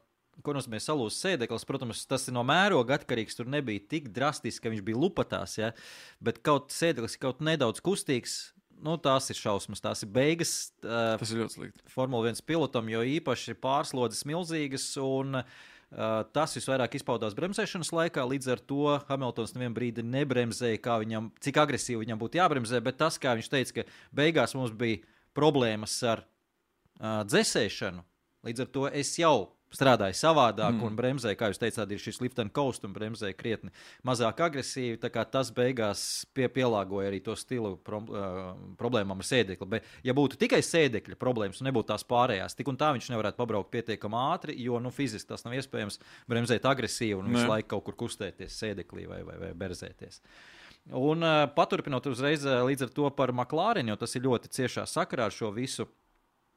[0.46, 1.64] Ko nozīmē salūzis sēdeklis?
[1.66, 3.38] Protams, tas ir no mēroga atkarīgs.
[3.38, 5.72] Tur nebija tik drastiski, ka viņš bija lupatās, ja?
[6.22, 8.44] bet kaut sēdeklis kaut nedaudz kustīgs
[8.84, 10.54] nu, tās ir šausmas, tās ir beigas.
[10.84, 11.88] Uh, tas ir ļoti slikti.
[11.92, 14.92] Formula 1 pilotam, jo īpaši pārslodzes milzīgas.
[15.02, 15.42] Un,
[15.88, 18.26] Uh, tas visvairāk izpaudās bremzēšanas laikā.
[18.28, 22.82] Līdz ar to Hamiltons nevienu brīdi nebremzēja, viņam, cik agresīvi viņam būtu jābremzē.
[22.84, 23.86] Bet tas, kā viņš teica, ka
[24.20, 25.00] beigās mums bija
[25.32, 28.04] problēmas ar uh, dzēsēšanu,
[28.50, 29.38] līdz ar to es jau
[29.74, 30.84] strādāja savādāk mm.
[30.88, 33.72] un bremzēja, kā jūs teicāt, ir šis lift and coast un bremzēja krietni
[34.08, 35.00] mazāk agresīvi.
[35.02, 36.02] Tas beigās
[36.36, 39.70] pie, pielāgoja arī to stilu pro, uh, problēmām ar sēdekli.
[39.76, 43.40] Bet, ja būtu tikai sēdekļa problēmas un nebūtu tās pārējās, tik un tā viņš nevarētu
[43.40, 46.00] pabraukt pietiekami ātri, jo nu, fiziski tas nav iespējams
[46.32, 50.22] bremzēt agresīvi un visu laiku kaut kur kustēties sēdeklī vai, vai, vai berzēties.
[50.96, 54.86] Un uh, paturpinot uzreiz uh, līdz ar to par McLaren, jo tas ir ļoti ciešā
[54.88, 55.90] sakarā ar šo visu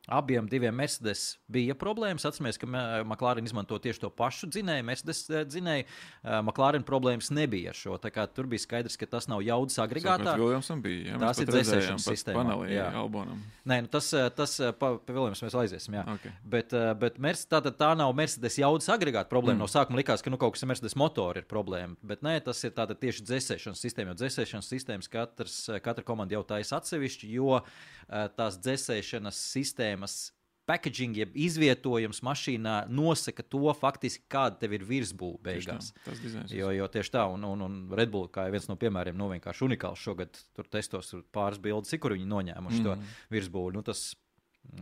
[0.09, 2.25] Abiem diviem Mercedes bija problēmas.
[2.25, 2.67] Atcerieties, ka
[3.05, 5.85] McLaren izmanto tieši to pašu dzinēju, Mercedes eh, dzinēju.
[5.85, 7.99] Eh, McLaren problēmas nebija ar šo.
[8.35, 10.33] Tur bija skaidrs, ka tas nav jaudas agregātā.
[10.81, 11.21] Bija, ja?
[11.21, 12.41] Tās ir dzēsēšanas sistēma.
[12.41, 13.43] Panelī, jā, Albonam.
[13.69, 15.99] Nē, nu tas, eh, tas pa, pa Viljams mēs aiziesim.
[16.01, 16.07] Jā.
[16.17, 16.33] Okay.
[16.57, 19.61] Bet, bet Mercedes, tā, tā nav Mercedes jaudas agregāta problēma.
[19.61, 19.67] Mm.
[19.67, 22.01] No sākuma likās, ka nu, kaut kas ar Mercedes motoru ir problēma.
[22.03, 24.15] Bet nē, tas ir tieši dzēsēšanas sistēma.
[24.15, 27.61] Jo dzēsēšanas sistēmas katrs, katra komanda jau taisa atsevišķi, jo
[28.09, 30.33] tās dzēsēšanas sistēmas sistēmas
[30.69, 35.93] packaging, jeb izvietojums mašīnā nosaka to, faktiski, kāda tev ir virsbūve beigās.
[36.05, 36.15] Tā,
[36.55, 39.67] jo, jo tieši tā, un, un, un Red Bull, kā viens no piemēriem, nu vienkārši
[39.67, 42.87] unikāls šogad, tur testos tur pāris bildes, kur viņi noņēmuši mm.
[42.87, 43.75] to virsbūvi.
[43.75, 44.13] Nu, tas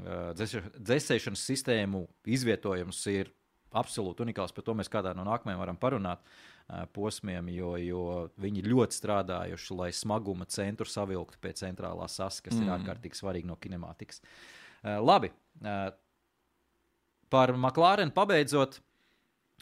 [0.04, 3.32] uh, dzēsēšanas sistēmu izvietojums ir
[3.78, 4.52] absolūti unikāls.
[4.52, 6.20] Par to mēs kādā no nākamajām varam parunāt.
[6.68, 8.00] Uh, posmiem, jo, jo
[8.36, 12.66] viņi ļoti strādājuši, lai smaguma centru savilktu pie centrālās sasas, kas mm.
[12.66, 14.20] ir ārkārtīgi svarīgi no kinemātikas.
[14.20, 14.58] Uh,
[15.02, 15.32] labi.
[15.64, 15.88] Eh,
[17.28, 18.80] par McLaren pabeidzot.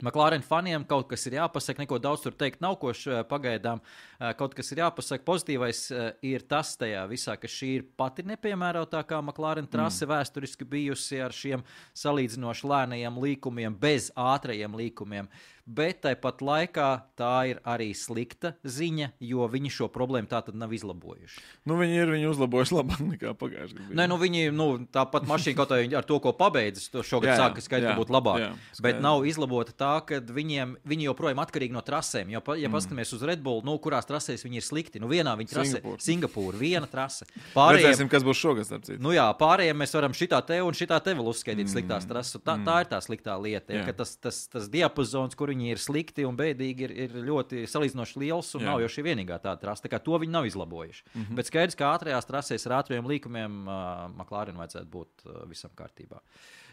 [0.05, 2.93] McLaren faniem kaut kas ir jāpasaka, neko daudz tur teikt nav, ko
[3.31, 3.81] pagaidām.
[4.21, 5.25] Eh, kaut kas ir jāpasaka.
[5.25, 5.81] Pozitīvais
[6.23, 10.13] ir tas tajā visā, ka šī ir pati nepiemērotākā McLaren trase mm.
[10.13, 11.65] vēsturiski bijusi ar šiem
[11.97, 15.33] salīdzinoši lēniem līkumiem, bez ātrajiem līkumiem.
[15.33, 16.89] Uh, bet tāpat laikā
[17.19, 21.43] tā ir arī slikta ziņa, jo viņi šo problēmu tā tad nav izlabojuši.
[21.67, 23.97] Nu, viņi ir viņi uzlabojuši labāk nekā pagājušajā gadā.
[23.99, 27.39] Nē, nu viņi nu, tāpat mašīna kaut kā ar to, ko pabeidzis, to šogad jā,
[27.41, 28.41] sāka skaidri būt labāk.
[28.45, 28.85] Jā, skaidri.
[28.87, 32.31] bet nav izlabota tā, ka viņiem, viņi joprojām atkarīgi no trasēm.
[32.35, 32.77] Jo, ja mm.
[32.77, 36.03] paskatāmies uz Red Bull, nu, kurās trasēs viņi ir slikti, nu vienā viņa trasē Singapūra,
[36.07, 37.27] Singapūra viena trase.
[37.57, 38.91] Pārējiem, Redzēsim, kas būs šogad.
[39.03, 41.73] Nu jā, pārējiem mēs varam šitā te un šitā te vēl uzskaitīt mm.
[41.75, 42.39] sliktās trases.
[42.39, 42.67] Tā, mm.
[42.69, 46.27] tā ir tā sliktā lieta, ja, ka tas, tas, tas diapazons, kur viņi ir slikti
[46.29, 48.53] un bēdīgi, ir, ir ļoti salīdzinoši liels.
[48.59, 48.73] Un Jā.
[48.73, 49.85] nav jau šī vienīgā tāda trasa.
[49.87, 51.05] Tā kā to viņi nav izlabojuši.
[51.07, 51.39] Mm -hmm.
[51.39, 56.21] Bet skaidrs, ka ātrajās trasēs ar ātriem līkumiem uh, McLaren vajadzētu būt uh, visam kārtībā.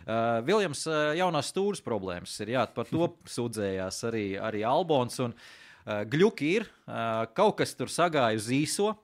[0.04, 2.50] Uh, Viljams, uh, jaunās stūres problēmas ir.
[2.50, 5.20] Jā, par to sūdzējās arī, arī Albons.
[5.20, 8.96] Un, uh, Gļuki ir, uh, kaut kas tur sagāja uz īso.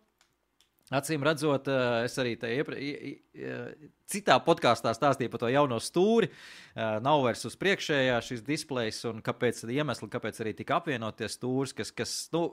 [0.90, 6.30] Acīm redzot, uh, es arī iepriekš citā podkāstā stāstīja par to jauno stūri.
[6.76, 11.94] Nav vairs uz priekšējā šis displejs, un kāpēc iemesli, kāpēc arī tika apvienoties stūris, kas,
[11.96, 12.44] kas nu,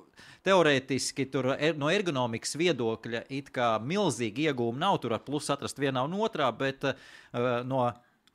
[0.46, 5.00] teorētiski tur er, no ergonomikas viedokļa it kā milzīgi iegūmi nav.
[5.00, 6.84] Tur ar plusu atrast vienā un otrā, bet
[7.68, 7.86] no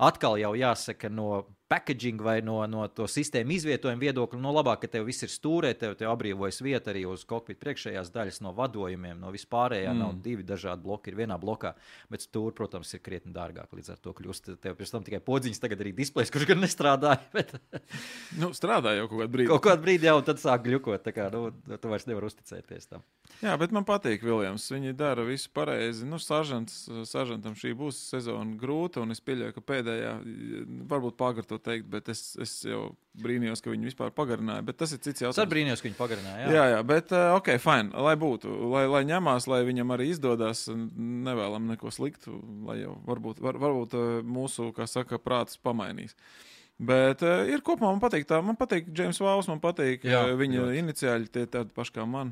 [0.01, 4.89] atkal jau jāsaka, no packaging vai no, no to sistēmu izvietojuma viedokļa, no labāk, ka
[4.97, 9.21] tev viss ir stūrē, tev, tev apbrīvojas vieta arī uz kokpita priekšējās daļas no vadojumiem,
[9.21, 9.93] no vispārējā.
[9.93, 10.01] Mm.
[10.01, 11.71] Nav divi dažādi bloki, ir vienā blokā,
[12.11, 13.71] bet stūri, protams, ir krietni dārgāk.
[13.77, 17.21] Līdz ar to kļūst tev pirms tam tikai podziņas, tagad arī displejs, kurš gan nestrādāja.
[17.37, 17.55] Bet...
[18.41, 19.51] nu, strādāja jau kaut kādu brīdi.
[19.53, 23.05] Kaut kādu brīdi jau tad sāk gļukot, tā kā nu, tu vairs nevar uzticēties tam.
[23.39, 24.67] Jā, bet man patīk Viljams.
[24.73, 26.05] Viņi dara visu pareizi.
[26.05, 30.11] Nu, sažants, sažantam šī būs sezona grūta, un es pieļauju, ka pēdējā,
[30.91, 32.91] varbūt pagara to teikt, bet es, es jau
[33.21, 34.65] brīnījos, ka viņi vispār pagarināja.
[34.67, 35.41] Bet tas ir cits jautājums.
[35.43, 36.45] Es brīnījos, ka viņi pagarināja.
[36.45, 37.91] Jā, jā, jā bet uh, ok, fine.
[38.07, 42.37] Lai būtu, lai, lai ņemās, lai viņam arī izdodas, nevēlam neko sliktu,
[42.67, 46.15] lai jau varbūt, var, varbūt uh, mūsu, kā saka, prātus pamainīs.
[46.15, 46.51] Uh,
[46.81, 50.31] Bet uh, ir kopumā man patīk tā, man patīk James Vauls, man patīk Jā, uh,
[50.39, 50.79] viņa ļoti.
[50.81, 52.31] iniciāļi, tie tādi paši kā man.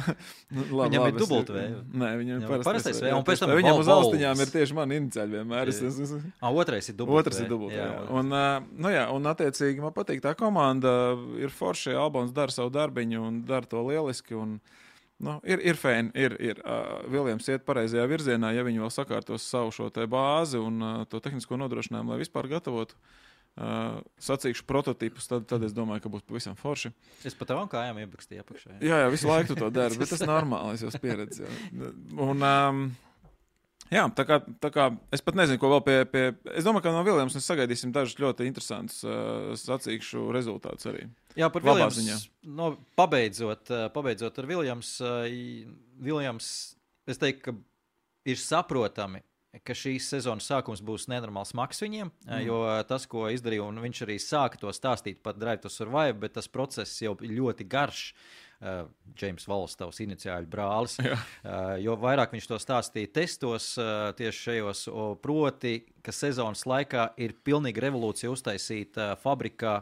[0.52, 1.62] nu, labi, viņam labi, ir dubultvē.
[2.02, 5.38] Nē, viņam ir parastais vē, un pēc tam viņam uz austiņām ir tieši mani iniciāļi
[5.38, 5.72] vienmēr.
[5.72, 7.24] Es, es, es, ah, otrais ir dubultvē.
[7.24, 7.88] Otrais ir dubultvē.
[8.20, 10.92] Un, uh, nu jā, un attiecīgi man patīk tā komanda,
[11.40, 14.36] ir forši, Albons dara savu darbiņu un dara to lieliski.
[14.36, 14.58] Un,
[15.16, 16.34] Nu, ir ir fēni, ir.
[16.44, 16.58] ir.
[16.60, 21.22] Uh, Viljams iet pareizajā virzienā, ja viņi vēl sakārtos savu šo bāzi un uh, to
[21.24, 23.14] tehnisko nodrošinājumu, lai vispār gatavotu uh,
[23.56, 26.90] Uh, sacīkšu prototipus, tad, tad es domāju, ka būs pavisam forši.
[27.24, 28.74] Es pat tavām kājām iebrakstīju apakšā.
[28.74, 31.48] Jā, jā, jā visu laiku to dari, bet tas ir normāli, es jau pieredzu.
[32.20, 32.82] Un, um,
[33.88, 36.92] jā, tā kā, tā kā es pat nezinu, ko vēl pie, pie es domāju, ka
[36.92, 41.06] no Viljams mēs sagaidīsim dažus ļoti interesantus uh, sacīkšu rezultātus arī.
[41.40, 42.28] Jā, par Viljams,
[42.60, 44.92] no, pabeidzot, pabeidzot ar Viljams,
[46.04, 46.50] Viljams,
[47.08, 47.56] es teiktu, ka
[48.28, 49.24] ir saprotami,
[49.64, 52.40] ka šīs sezonas sākums būs nenormāls maks viņiem, mm.
[52.46, 56.36] jo tas, ko izdarīja, un viņš arī sāka to stāstīt par Drive to Survive, bet
[56.36, 58.10] tas process jau ir ļoti garš.
[58.56, 58.86] Uh,
[59.20, 60.94] James Valls, tavs iniciāļu brālis.
[61.46, 67.10] Uh, jo vairāk viņš to stāstīja testos, uh, tieši šajos, o, proti, ka sezonas laikā
[67.20, 69.74] ir pilnīga revolūcija uztaisīta uh, fabrikā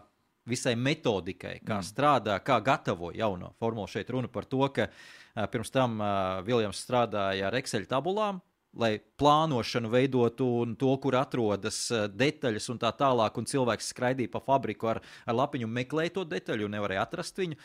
[0.50, 1.86] visai metodikai, kā mm.
[1.86, 3.86] strādā, kā gatavo jauno formulu.
[3.94, 8.42] Šeit runa par to, ka uh, pirms tam uh, Viljams strādāja ar Excel tabulām,
[8.78, 13.38] lai plānošanu veidotu un to, kur atrodas eh, detaļas un tā tālāk.
[13.38, 17.60] Un cilvēks skraidīja pa fabriku ar, ar lapiņu, meklēja to detaļu un nevarēja atrast viņu.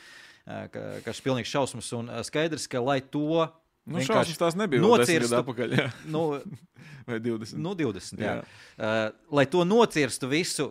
[0.49, 0.67] Eh,
[1.05, 1.91] kas ir pilnīgs šausmas.
[1.97, 3.47] Un eh, skaidrs, ka lai to
[3.89, 5.71] Nu, šausmas tās nebija nocirstu atpakaļ.
[5.73, 5.87] Jā.
[6.13, 6.27] Nu,
[7.09, 7.57] Vai 20?
[7.57, 8.35] Nu, 20 jā.
[8.37, 8.43] Jā.
[8.77, 10.67] Uh, lai to nocirstu visu,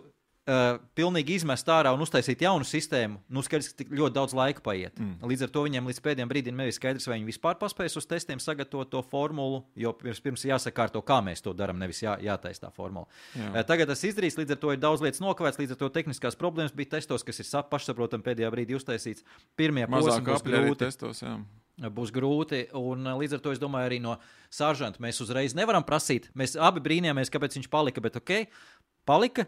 [0.49, 4.97] uh, pilnīgi izmest ārā un uztaisīt jaunu sistēmu, nu, skaidrs, ka ļoti daudz laika paiet.
[4.97, 5.29] Mm.
[5.29, 8.41] Līdz ar to viņiem līdz pēdējiem brīdim nebija skaidrs, vai viņi vispār paspēs uz testiem
[8.43, 12.73] sagatavot to formulu, jo pirms, pirms jāsakārto, kā mēs to darām, nevis jā, jātaisa tā
[12.75, 13.07] formula.
[13.37, 13.53] Jā.
[13.53, 16.39] Uh, tagad tas izdarīs, līdz ar to ir daudz lietas nokavēts, līdz ar to tehniskās
[16.39, 19.25] problēmas bija testos, kas ir pašsaprotami pēdējā brīdī uztaisīts.
[19.59, 20.85] Pirmie būs grūti.
[20.85, 21.37] Testos, jā
[21.87, 22.65] būs grūti.
[22.75, 24.17] Un, līdz ar to es domāju, arī no
[24.51, 26.27] sāržanta mēs uzreiz nevaram prasīt.
[26.35, 28.33] Mēs abi brīnījāmies, kāpēc viņš palika, bet ok,
[29.07, 29.47] palika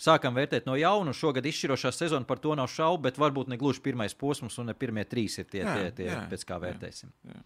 [0.00, 1.14] sākam vērtēt no jauna.
[1.16, 4.76] Šogad izšķirošā sezona par to nav šaubu, bet varbūt ne gluži pirmais posms un ne
[4.76, 7.12] pirmie trīs ir tie, jā, tie, tie jā, pēc kā vērtēsim.
[7.26, 7.44] Jā, jā.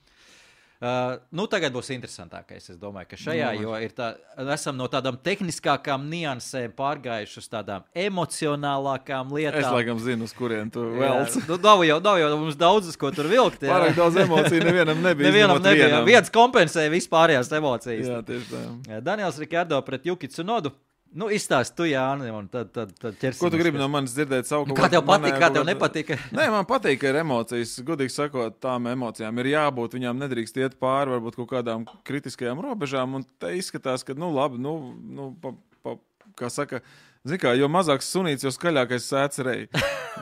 [0.81, 2.71] Uh, nu, tagad būs interesantākais.
[2.73, 4.07] Es domāju, ka šajā no, jo tā,
[4.55, 9.61] esam no tādām tehniskākām niansēm pārgājuši uz tādām emocionālākām lietām.
[9.61, 11.45] Es laikam zinu, uz kurien tu vēlaties.
[11.51, 13.61] Nu, nav jau, nav jau mums daudzas, ko tur vilkt.
[13.61, 13.75] Jā.
[13.75, 15.29] Pārāk daudz emociju nevienam nebija.
[15.29, 15.91] nevienam nebija.
[15.91, 16.09] Vienam.
[16.09, 18.09] Viens kompensēja vispārējās emocijas.
[18.09, 19.03] Jā, tieši tā.
[19.05, 20.73] Daniels Rikārdo pret Jukicu Nodu.
[21.11, 23.41] Nu, izstāsti tu, Jāni, un tad, tad, tad ķersimies.
[23.43, 24.47] Ko tu gribi no manis dzirdēt?
[24.47, 26.13] Savu, nu, kā tev patīk, kā tev nepatīk?
[26.37, 27.73] Nē, man patīk, ka ir emocijas.
[27.87, 29.97] Gudīgi sakot, tām emocijām ir jābūt.
[29.99, 33.17] Viņām nedrīkst iet pāri varbūt kaut kādām kritiskajām robežām.
[33.19, 34.77] Un te izskatās, ka, nu, labi, nu,
[35.19, 35.53] nu pa,
[35.83, 35.97] pa,
[36.39, 36.79] kā saka.
[37.27, 39.67] Zini, kā, jo mazāks sunīts, jo skaļākais sēdz rei.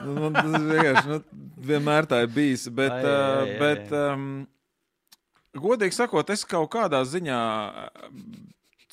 [0.09, 1.21] nu, vienkārši, nu,
[1.69, 2.65] vienmēr tā ir bijis.
[2.73, 3.61] Bet, ai, ai, ai, ai.
[3.61, 4.25] bet um,
[5.69, 7.45] godīgi sakot, es kaut kādā ziņā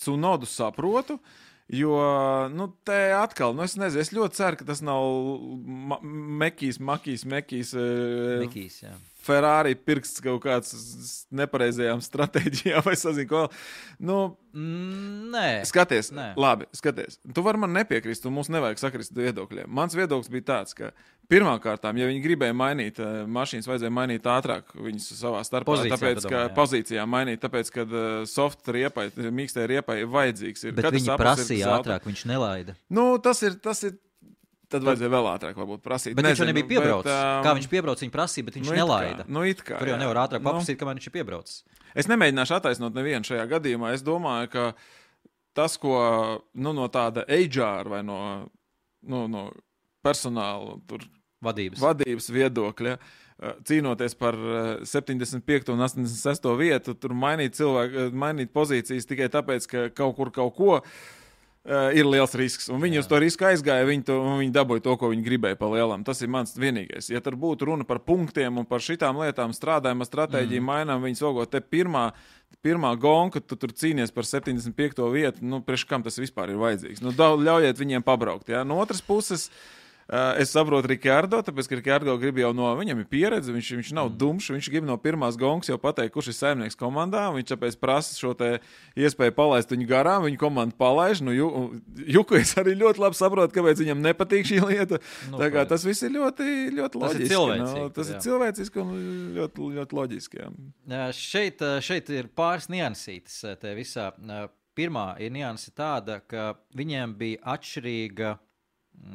[0.03, 1.15] Cunodu saprotu.
[1.15, 1.41] Uh,
[1.73, 1.97] Jo,
[2.53, 5.01] nu, te atkal, nu, es nezinu, es ļoti ceru, ka tas nav
[5.65, 5.97] ma
[6.45, 7.71] Mekijs, Makijs, Mekijs.
[7.73, 8.93] Eh, Mekijs jā.
[9.25, 10.75] Ferrari pirksts kaut kāds
[11.33, 13.41] nepareizajām stratēģijām, vai sazinu, ko.
[13.97, 14.19] Nu,
[14.53, 16.27] mm, nē, skaties, nē.
[16.37, 17.17] labi, skaties.
[17.33, 19.65] Tu vari man nepiekrist, un mums nevajag sakrist viedokļiem.
[19.65, 20.91] Mans viedoklis bija tāds, ka
[21.31, 25.71] Pirmkārt, ja viņi gribēja mainīt uh, mašīnas, vajadzēja mainīt ātrāk viņas savā starpā.
[25.71, 26.53] Pozīcijā, tāpēc, ka jā.
[26.53, 30.67] pozīcijā mainīt, tāpēc, ka uh, soft riepai, mīkstai riepai vajadzīgs.
[30.67, 30.75] Ir.
[30.77, 32.77] Bet Katrs viņi prasīja ātrāk, viņš nelaida.
[32.93, 33.97] Nu, tas ir, tas ir
[34.71, 36.15] Tad vajadzēja vēl ātrāk, varbūt prasīt.
[36.17, 37.07] Bet Nezinu, viņš jau nebija piebraucis.
[37.11, 39.25] Bet, um, kā viņš piebrauca, viņa prasīja, bet viņš nu nelaida.
[39.25, 41.59] Kā, nu kā, Tur jau nevar ātrāk nu, paprasīt, kamēr viņš ir piebraucis.
[41.95, 43.93] Es nemēģināšu attaisnot nevienu šajā gadījumā.
[43.95, 44.65] Es domāju, ka
[45.55, 45.99] tas, ko
[46.57, 48.19] nu, no tāda HR vai no,
[49.05, 49.45] nu, no
[50.05, 51.05] personāla tur
[51.45, 52.97] vadības, vadības viedokļa.
[53.35, 54.37] Eh, cīnoties par
[54.87, 55.67] 75.
[55.67, 56.55] Eh, un 86.
[56.55, 60.81] vietu, tur mainīt cilvēku, eh, mainīt pozīcijas tikai tāpēc, ka kaut kur kaut ko.
[61.65, 62.69] Ir liels risks.
[62.69, 62.99] Un viņi Jā.
[62.99, 66.03] uz to risku aizgāja, viņi, to, viņi dabūja to, ko viņi gribēja pa lielam.
[66.05, 67.09] Tas ir mans vienīgais.
[67.09, 70.63] Ja tur būtu runa par punktiem un par šitām lietām, strādājam stratēģiju, mm.
[70.63, 71.43] mainām viņas logo.
[71.49, 72.13] Te pirmā,
[72.61, 75.09] pirmā gonka, tu tur cīnies par 75.
[75.09, 77.01] vietu, nu, priekš kam tas vispār ir vajadzīgs?
[77.01, 78.47] Nu, ļaujiet viņiem pabraukt.
[78.47, 78.63] Ja?
[78.63, 79.49] No otras puses.
[79.49, 79.84] Uh,
[80.37, 84.11] es saprotu Rikārdo, tāpēc, ka Rikārdo grib jau no viņam ir pieredze, viņš, viņš nav
[84.11, 84.17] mm.
[84.21, 87.23] dumšs, viņš grib no pirmās gongas jau pateikt, kurš ir saimnieks komandā.
[87.33, 88.35] Viņš tāpēc prasa šo
[88.93, 91.23] iespēju palaist viņu garām, viņa komanda palaiž.
[91.25, 91.49] Nu, ju,
[92.17, 95.01] Juku es arī ļoti labi saprotu, kāpēc viņam nepatīk šī lieta.
[95.31, 97.25] Nu, kā, tas viss ir ļoti, ļoti loģiski.
[97.25, 98.19] Tas ir cilvēciski, no, tas jā.
[98.19, 98.93] ir cilvēciski un
[99.39, 100.43] ļoti, ļoti loģiski.
[100.43, 100.51] Jā.
[100.93, 104.11] Jā, šeit, šeit ir pāris niansītas te visā.
[104.75, 108.33] Pirmā ir nianse tāda, ka viņiem bija atšķirīga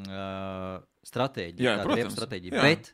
[0.06, 2.56] uh, stratēģija, jā, tāda riepa stratēģija.
[2.56, 2.64] Jā.
[2.64, 2.92] Bet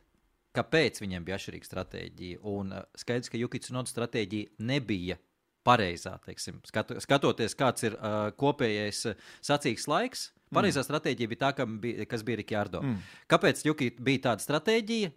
[0.57, 2.43] kāpēc viņiem bija atšķirīga stratēģija?
[2.53, 5.19] Un uh, skaidrs, ka Jukits un Odas stratēģija nebija
[5.67, 10.29] pareizā, teiksim, skatu, skatoties, kāds ir uh, kopējais uh, sacīks laiks.
[10.55, 10.87] Pareizā mm.
[10.87, 12.83] stratēģija bija tā, bija, kas bija Rikārdo.
[12.85, 13.01] Mm.
[13.33, 15.11] Kāpēc Jukit bija tāda stratēģija?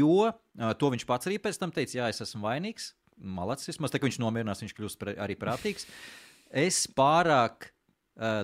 [0.00, 2.94] Jo uh, to viņš pats arī pēc tam teica, jā, es esmu vainīgs.
[3.20, 5.84] Malacis, vismaz tā, ka viņš nomierinās, viņš kļūst arī prātīgs.
[6.50, 7.68] Es pārāk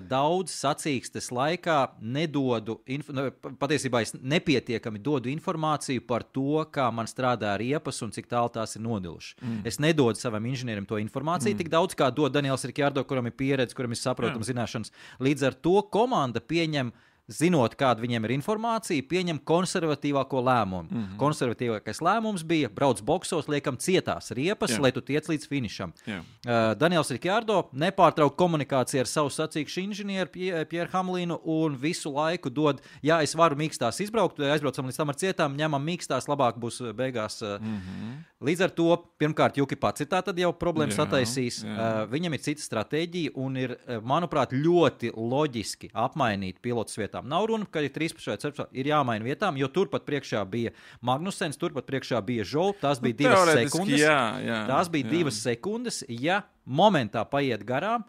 [0.09, 2.79] daudz sacīkstes laikā nedodu,
[3.13, 3.25] nu,
[3.61, 8.77] patiesībā es nepietiekami dodu informāciju par to, kā man strādā riepas un cik tālu tās
[8.77, 9.35] ir nodilušas.
[9.41, 9.59] Mm.
[9.69, 11.61] Es nedodu savam inženierim to informāciju mm.
[11.61, 14.93] tik daudz, kā dod Daniels Rikjārdo, kuram ir pieredze, kuram ir saprotama zināšanas.
[15.21, 20.87] Līdz ar to komanda pieņem uh, zinot, kāda viņiem ir informācija, pieņem konservatīvāko lēmumu.
[20.87, 21.17] Mm -hmm.
[21.19, 24.81] Konservatīvākais lēmums bija braukt boxos, liekam, cietās riepas, Jā.
[24.81, 25.93] lai tu tiec līdz finišam.
[26.07, 26.19] Jā.
[26.19, 30.29] Uh, Daniels Rikjārdo nepārtraukt komunikāciju ar savu sacīkšu inženieru
[30.69, 35.15] Pieru Hamlīnu un visu laiku dod, ja es varu mīkstās izbraukt, aizbraucam līdz tam ar
[35.15, 37.41] cietām, ņemam mīkstās, labāk būs beigās.
[37.41, 38.23] Uh, mm -hmm.
[38.37, 41.59] Līdz ar to, pirmkārt, Juki pats ir tā tad jau problēmas jā, attaisījis.
[41.65, 41.73] Jā.
[41.73, 43.73] Uh, viņam ir cita stratēģija un ir,
[44.05, 47.29] manuprāt, ļoti loģiski apmainīt pilotus vietā vietām.
[47.29, 51.57] Nav runa, ka ir 13 vai 14, ir jāmaina vietām, jo turpat priekšā bija Magnusens,
[51.57, 52.81] turpat priekšā bija Žols.
[52.81, 54.01] Tās bija nu, divas sekundes.
[54.01, 55.13] Jā, jā, tās bija jā.
[55.15, 56.03] divas sekundes.
[56.09, 58.05] Ja momentā paiet garām,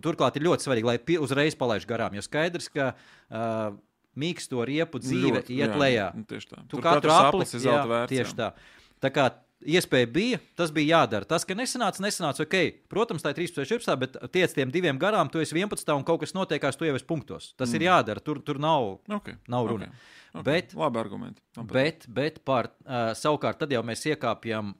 [0.00, 2.92] turklāt ir ļoti svarīgi, lai uzreiz palaiž garām, jo skaidrs, ka.
[3.30, 3.80] Uh,
[4.12, 6.06] Mīksto riepu dzīve Ļoti, iet jā, lejā.
[6.12, 6.58] Nu, tieši tā.
[6.68, 8.10] Tu Tur katru apli zelta vērts.
[8.10, 8.36] Tieši jā.
[8.42, 8.48] tā.
[9.00, 9.22] Tā kā
[9.68, 11.28] iespēja bija, tas bija jādara.
[11.28, 12.58] Tas, ka nesanāca, nesanāca, ok,
[12.92, 16.22] protams, tā ir 13, 14, bet tiec tiem diviem garām, tu esi 11 un kaut
[16.22, 17.52] kas notiekās, tu jau esi punktos.
[17.56, 17.78] Tas mm.
[17.78, 19.38] ir jādara, tur, tur nav, okay.
[19.52, 19.88] nav runa.
[19.88, 20.20] Okay.
[20.32, 20.46] Okay.
[20.48, 21.42] Bet, Labi argumenti.
[21.68, 24.72] Bet, bet par, uh, savukārt, tad jau mēs iekāpjam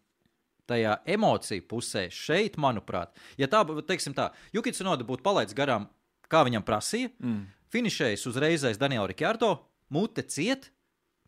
[0.70, 2.06] tajā emociju pusē.
[2.12, 5.90] Šeit, manuprāt, ja tā, teiksim tā, Jukits Noda būtu palaidis garām,
[6.32, 7.42] kā viņam prasīja, mm.
[7.74, 9.58] finišējis uzreiz aiz Daniela Rikārdo,
[9.92, 10.70] mute ciet,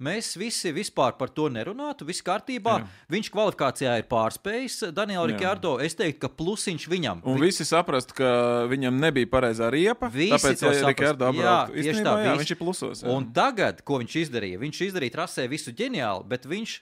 [0.05, 2.07] Mēs visi vispār par to nerunātu.
[2.09, 2.76] Viss kārtībā.
[2.82, 3.05] Jā.
[3.14, 5.76] Viņš kvalifikācijā ir pārspējis Danielu Rikārdo.
[5.84, 7.22] Es teiktu, ka plusiņš viņam.
[7.24, 7.48] Un vi...
[7.48, 8.30] visi saprast, ka
[8.70, 10.11] viņam nebija pareizā riepa.
[10.12, 13.05] Visi tāpēc, ja Rikārdo apbraukt, īstenībā, tā, jā, viņš ir plusos.
[13.05, 13.12] Jā.
[13.14, 14.61] Un tagad, ko viņš izdarīja?
[14.62, 16.80] Viņš izdarīja trasē visu ģeniāli, bet viņš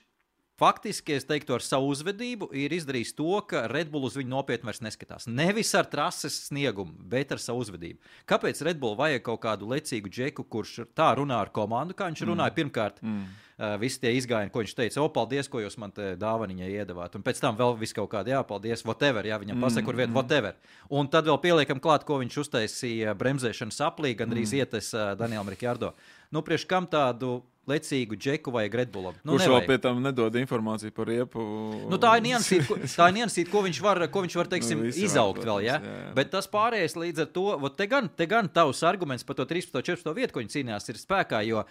[0.63, 4.79] Faktiski, es teiktu, ar savu uzvedību ir izdarījis to, ka Redbull uz viņu nopietni vairs
[4.85, 5.25] neskatās.
[5.27, 7.99] Nevis ar trases sniegumu, bet ar savu uzvedību.
[8.29, 12.31] Kāpēc Redbull vajag kaut kādu lecīgu džeku, kurš tā runā ar komandu, kā viņš mm.
[12.31, 13.03] runāja pirmkārt?
[13.03, 13.25] Mm.
[13.53, 17.19] Uh, visi tie izgājieni, ko viņš teica, o, paldies, ko jūs man te dāvaniņai iedavāt.
[17.19, 19.89] Un pēc tam vēl viss kaut kādā, jā, paldies, whatever, jā, viņam pasaka, mm.
[19.89, 20.57] kur vieta, whatever.
[20.89, 24.63] Un tad vēl pieliekam klāt, ko viņš uztaisīja bremzēšanas aplī, gandrīz mm.
[24.63, 25.93] ietes uh, Danielam Rikārdo.
[26.33, 29.15] Nu, priekš kam tādu lecīgu džeku vai Redbullam.
[29.23, 31.43] Nu, Kurš vēl pie tam nedod informāciju par riepu?
[31.91, 34.83] Nu, tā ir niansīta, ko, tā ir niansīta, ko viņš var, ko viņš var teiksim,
[34.83, 35.63] nu, izaugt vēl.
[35.63, 35.77] Ja?
[35.79, 36.09] Jā, jā.
[36.17, 37.45] Bet tas pārējais līdz ar to,
[37.79, 39.71] te gan, te gan tavs arguments par to 13.
[39.79, 40.11] un 14.
[40.17, 41.43] vietu, ko viņi cīnījās, ir spēkā.
[41.47, 41.63] Jo,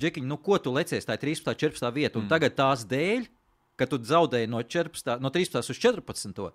[0.00, 1.52] Džekiņ, nu, ko tu lecies, tā ir 13.
[1.52, 1.94] un 14.
[1.94, 2.32] vieta, un mm.
[2.32, 3.30] tagad tās dēļ,
[3.78, 5.62] ka tu zaudēji no, 14, no 13.
[5.62, 6.50] uz 14.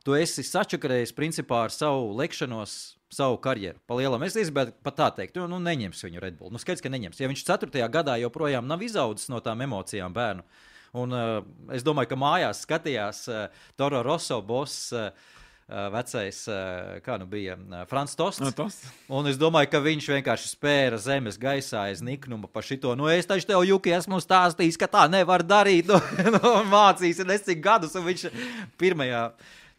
[0.00, 2.78] Tu esi sačakarējis principā ar savu lekšanos
[3.14, 3.80] savu karjeru.
[3.90, 6.52] Palielam es gribētu pat tā teikt, nu, nu neņems viņu Red Bull.
[6.54, 7.20] Nu, skaidrs, ka neņems.
[7.20, 7.82] Ja viņš 4.
[7.92, 10.46] gadā joprojām nav izaudzis no tām emocijām bērnu,
[11.00, 11.34] un uh,
[11.74, 14.88] es domāju, ka mājās skatījās uh, Toro Rosso boss.
[14.94, 15.36] Uh,
[15.70, 16.38] vecais,
[17.06, 17.54] kā nu bija,
[17.86, 18.42] Frans Tosts.
[18.42, 18.80] No, tos.
[19.06, 22.96] Un es domāju, ka viņš vienkārši spēra zemes gaisā aiz niknuma par šito.
[22.98, 25.86] Nu, es taču tev, Juki, esmu stāstījis, ka tā nevar darīt.
[25.90, 26.00] Nu,
[26.34, 28.26] nu, mācīs, es cik gadus, un viņš
[28.80, 29.22] pirmajā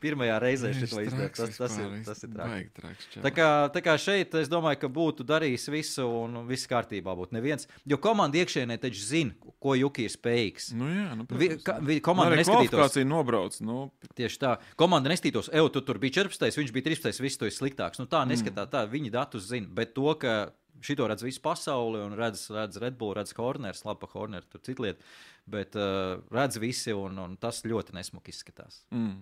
[0.01, 1.35] pirmajā reizē šo izdarīt.
[1.37, 2.67] Tas, tas, ir, tas ir traki.
[2.77, 3.07] traks.
[3.23, 7.37] Tā kā, tā kā šeit es domāju, ka būtu darījis visu un viss kārtībā būtu
[7.37, 7.69] neviens.
[7.89, 10.71] Jo komanda iekšienē taču zina, ko Juki ir spējīgs.
[10.77, 12.99] Nu, jā, nu, vi, ka, vi, komanda nu, neskatītos.
[13.11, 13.83] Nobrauc, nu.
[14.17, 14.55] Tieši tā.
[14.79, 18.01] Komanda nestītos, ej, tu tur bija 14, viņš bija 13, viss to ir sliktāks.
[18.01, 18.73] Nu, tā neskatā, mm.
[18.73, 19.69] tā viņi datus zina.
[19.77, 24.09] Bet to, ka šito redz visu pasauli un redz, redz Red Bull, redz Horners, labi,
[24.13, 25.05] Horner tur citu lietu.
[25.51, 28.83] Bet uh, redz visi un, un tas ļoti nesmuki izskatās.
[28.93, 29.21] Mm.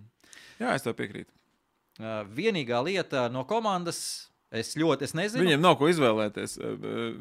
[0.60, 1.30] Jā, es tev piekrītu.
[2.00, 5.44] Uh, vienīgā lieta no komandas Es ļoti, es nezinu.
[5.44, 6.56] Viņiem nav ko izvēlēties.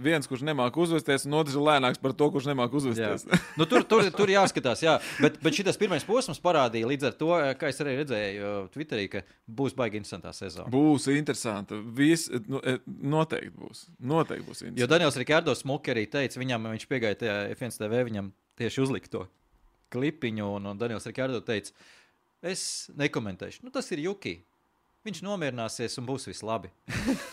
[0.01, 3.27] Viens, kurš nemāķi uzvesties, un otrs ir lēnāks par to, kurš nemāķi uzvesties.
[3.59, 4.95] nu, tur, tur, tur jāskatās, jā.
[5.21, 7.29] Bet, bet šis pirmais posms parādīja līdz ar to,
[7.61, 10.73] kā es arī redzēju Twitterī, ka būs baigi interesantā sezona.
[10.73, 11.77] Būs interesanti.
[11.99, 13.85] Vis, nu, noteikti būs.
[14.01, 14.81] Noteikti būs interesanti.
[14.81, 19.13] Jo Daniels Rikārdo Smuki arī teica, viņam, viņš piegāja tajā F1 TV, viņam tieši uzlikt
[19.13, 19.27] to
[19.93, 21.77] klipiņu, un, un Daniels Rikārdo teica,
[22.45, 22.61] es
[22.99, 23.65] nekomentēšu.
[23.65, 24.39] Nu, tas ir Juki
[25.07, 26.71] viņš nomierināsies un būs viss labi.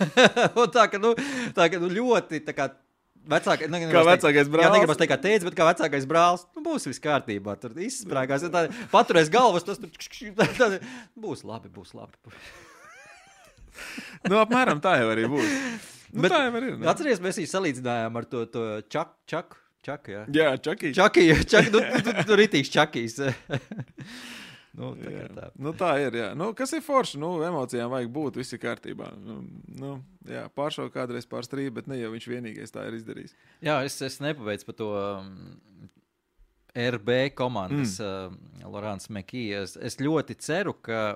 [0.77, 1.15] tā ka, nu,
[1.57, 2.71] tā, ka nu, ļoti tā kā,
[3.27, 4.69] Vecāka, nu, kā vecākais brālis.
[4.69, 6.45] Jā, negribas teikt, kā teica, bet kā vecākais brālis.
[6.55, 7.57] Nu, būs viss kārtībā.
[7.59, 8.45] Tur izsprāgās.
[8.47, 9.91] Ja paturēs galvas, tas tur
[10.39, 10.69] tā, tā,
[11.19, 11.67] būs labi.
[11.75, 12.15] Būs labi.
[14.31, 15.59] nu, apmēram tā jau arī būs.
[16.13, 16.79] Nu, bet, tā jau arī ir.
[16.79, 16.91] Ne?
[16.93, 19.19] Atceries, mēs viņu salīdzinājām ar to, to čaku.
[19.27, 20.95] Čak, čak, jā, jā čakīs.
[20.95, 23.19] Čakī, čak, nu, tu, tu, tu ritīs čakīs.
[24.77, 25.47] Nu, tā, tā.
[25.57, 26.16] Nu, tā ir.
[26.20, 26.31] Jā.
[26.37, 27.20] Nu, kas ir forši?
[27.22, 29.09] Nu, emocijām vajag būt, viss ir kārtībā.
[29.22, 29.39] Nu,
[29.81, 29.93] nu,
[30.29, 33.33] jā, pāršaukt kādreiz pār strīdu, bet ne jau viņš vienīgais tā ir izdarījis.
[33.64, 34.91] Jā, es, es nepabeidzu par to.
[35.01, 35.33] Um,
[36.77, 38.35] RB komandas mm.
[38.37, 39.79] uh, Lorāns Mekijas.
[39.79, 41.14] Es, es ļoti ceru, ka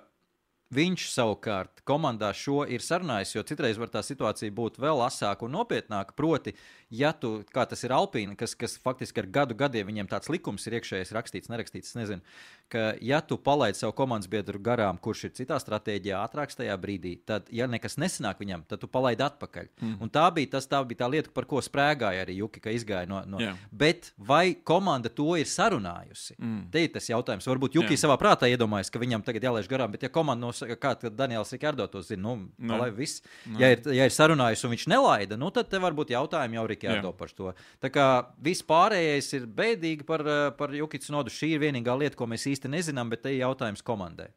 [0.71, 5.57] Viņš savukārt komandā šo ir sarunājis, jo citreiz var tā situācija būt vēl asāka un
[5.57, 6.15] nopietnāka.
[6.15, 6.53] Proti,
[6.91, 10.67] ja tu, kā tas ir Alpīna, kas, kas faktiski ar gadu gadiem viņiem tāds likums
[10.67, 12.23] ir iekšējais rakstīts, nerakstīts, nezinu,
[12.71, 17.17] ka ja tu palaidi savu komandas biedru garām, kurš ir citā stratēģijā, ātrāks tajā brīdī,
[17.27, 19.71] tad, ja nekas nesanāk viņam, tad tu palaidi atpakaļ.
[19.81, 19.97] Mm.
[20.03, 23.09] Un tā bija, tas, tā bija tā lieta, par ko sprēgāja arī Juki, ka izgāja
[23.11, 23.23] no.
[23.27, 23.41] no...
[23.43, 23.59] Yeah.
[23.71, 26.37] Bet vai komanda to ir sarunājusi?
[26.39, 26.61] Mm.
[26.75, 27.49] Te ir tas jautājums.
[27.51, 28.03] Varbūt Juki yeah.
[28.03, 31.87] savā prātā iedomājas, ka viņam tagad jālaiž garām, bet ja komanda no kā Daniels Rikārdo
[31.91, 32.79] to zina, nu, no.
[32.83, 33.25] lai viss.
[33.47, 33.59] No.
[33.63, 36.67] Ja ir, ja ir sarunājis un viņš nelaida, nu, tad te var būt jautājumi jau
[36.81, 37.53] Rikārdo par to.
[37.83, 38.07] Tā kā
[38.43, 40.25] viss pārējais ir bēdīgi par,
[40.59, 41.33] par Jukicu nodu.
[41.35, 44.31] Šī ir vienīgā lieta, ko mēs īsti nezinām, bet te ir jautājums komandai.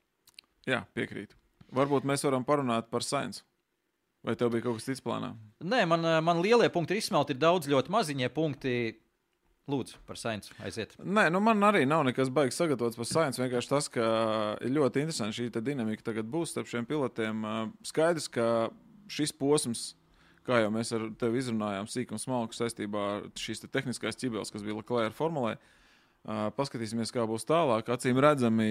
[0.69, 1.39] Jā, piekrītu.
[1.73, 3.41] Varbūt mēs varam parunāt par Sainz.
[4.23, 5.33] Vai tev bija kaut kas cits plānā?
[5.67, 8.75] Nē, man, man lielie punkti ir izsmelti, ir daudz ļoti maziņie punkti.
[9.71, 10.91] Lūdzu, par sainsu aiziet.
[10.99, 13.39] Nē, nu man arī nav nekas baigs sagatavots par sainsu.
[13.45, 14.07] Vienkārši tas, ka
[14.59, 17.45] ir ļoti interesanti šī dinamika tagad būs starp šiem pilotiem.
[17.87, 18.47] Skaidrs, ka
[19.11, 19.85] šis posms,
[20.47, 24.51] kā jau mēs ar tevi izrunājām, sīk un smalku saistībā ar šīs te tehniskās ķibeles,
[24.53, 25.83] kas bija Leclerc formulē, uh,
[26.23, 27.89] Paskatīsimies, kā būs tālāk.
[27.91, 28.67] Acīm redzami,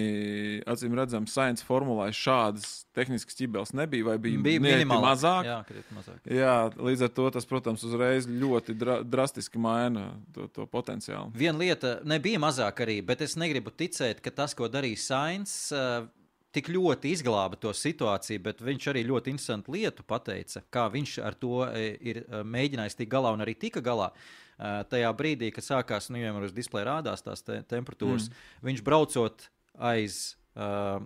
[0.65, 5.45] acīm redzami Science formulē šādas tehniskas ķibeles nebija, vai bija, bija minimāli mazāk.
[5.45, 5.59] Jā,
[5.93, 6.31] mazāk.
[6.33, 11.29] Jā, līdz ar to tas, protams, uzreiz ļoti dra drastiski maina to, to potenciālu.
[11.37, 16.09] Viena lieta nebija mazāk arī, bet es negribu ticēt, ka tas, ko darīja Science, uh,
[16.53, 21.37] tik ļoti izglāba to situāciju, bet viņš arī ļoti interesantu lietu pateica, kā viņš ar
[21.39, 24.11] to ir mēģinājis tikt galā un arī tika galā.
[24.13, 28.61] Uh, tajā brīdī, kad sākās, nu, jau uz displeja rādās tās te temperatūras, mm.
[28.67, 29.47] viņš braucot
[29.81, 31.01] aiz uh,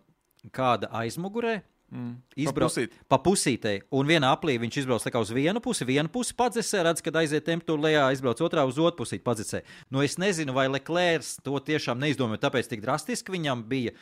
[0.52, 1.62] kāda aizmugurē.
[1.88, 2.18] Mm.
[2.44, 2.76] Izbrauc
[3.08, 7.16] pa pusītei, un vienā aplī viņš izbrauc uz vienu pusi, vienu pusi padzesē, redz, kad
[7.16, 9.64] aiziet temperatūra lejā, izbrauc otrā uz otru pusi padzesē.
[9.88, 13.96] Nu, es nezinu, vai Leclerc to tiešām neizdomāja, tāpēc tik drastiski viņam bija.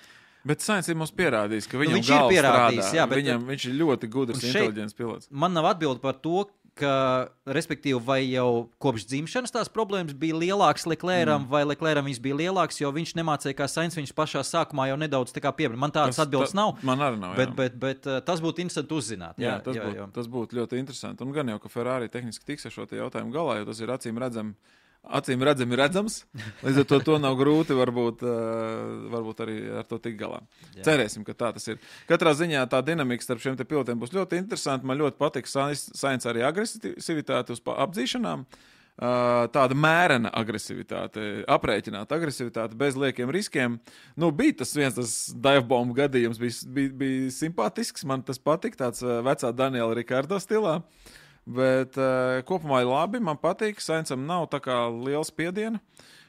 [0.45, 2.99] Bet Sainz ir mums pierādījis, ka nu, viņam nu, viņš ir pierādījis, strādā.
[2.99, 5.31] jā, bet viņam, viņš ir ļoti gudrs, inteliģents pilots.
[5.33, 6.43] Man nav atbildi par to,
[6.75, 6.91] ka,
[7.55, 11.49] respektīvi, vai jau kopš dzimšanas tās problēmas bija lielākas Leclercam, mm.
[11.51, 15.33] vai Leclercam viņas bija lielākas, jo viņš nemācīja kā Sainz, viņš pašā sākumā jau nedaudz
[15.35, 15.79] piebrīd.
[15.81, 16.75] Man tādas atbildes tā, nav.
[16.85, 17.35] Man arī nav.
[17.35, 17.41] Jā.
[17.41, 19.39] Bet, bet, bet uh, tas būtu interesanti uzzināt.
[19.39, 20.07] Jā, jā, tas, jā, būtu, jā.
[20.19, 21.25] tas būtu ļoti interesanti.
[21.25, 24.19] Un gan jau, ka Ferrari tehniski tiks ar šo jautājumu galā, jo tas ir acīm
[24.21, 24.83] redzams
[25.19, 26.19] acīm redzami redzams.
[26.65, 30.41] Līdz ar to, to nav grūti varbūt, uh, varbūt arī ar to tikt galā.
[30.75, 30.85] Jā.
[30.89, 31.81] Cerēsim, ka tā tas ir.
[32.09, 34.87] Katrā ziņā tā dinamika starp šiem pilotiem būs ļoti interesanta.
[34.87, 38.47] Man ļoti patīk Sainz arī agresivitāte uz apdzīšanām.
[38.95, 43.75] Uh, tāda mērena agresivitāte, aprēķināta agresivitāte bez liekiem riskiem.
[44.15, 48.07] Nu, bija tas viens tas divebombu gadījums, bija, bija, bija simpātisks.
[48.07, 50.77] Man tas patika, tāds uh, vecā Daniela Rikārdo stilā.
[50.79, 51.11] Uh,
[51.45, 53.21] Bet uh, kopumā ir labi.
[53.21, 55.81] Man patīk, Sainsam nav tā kā liela spiediena.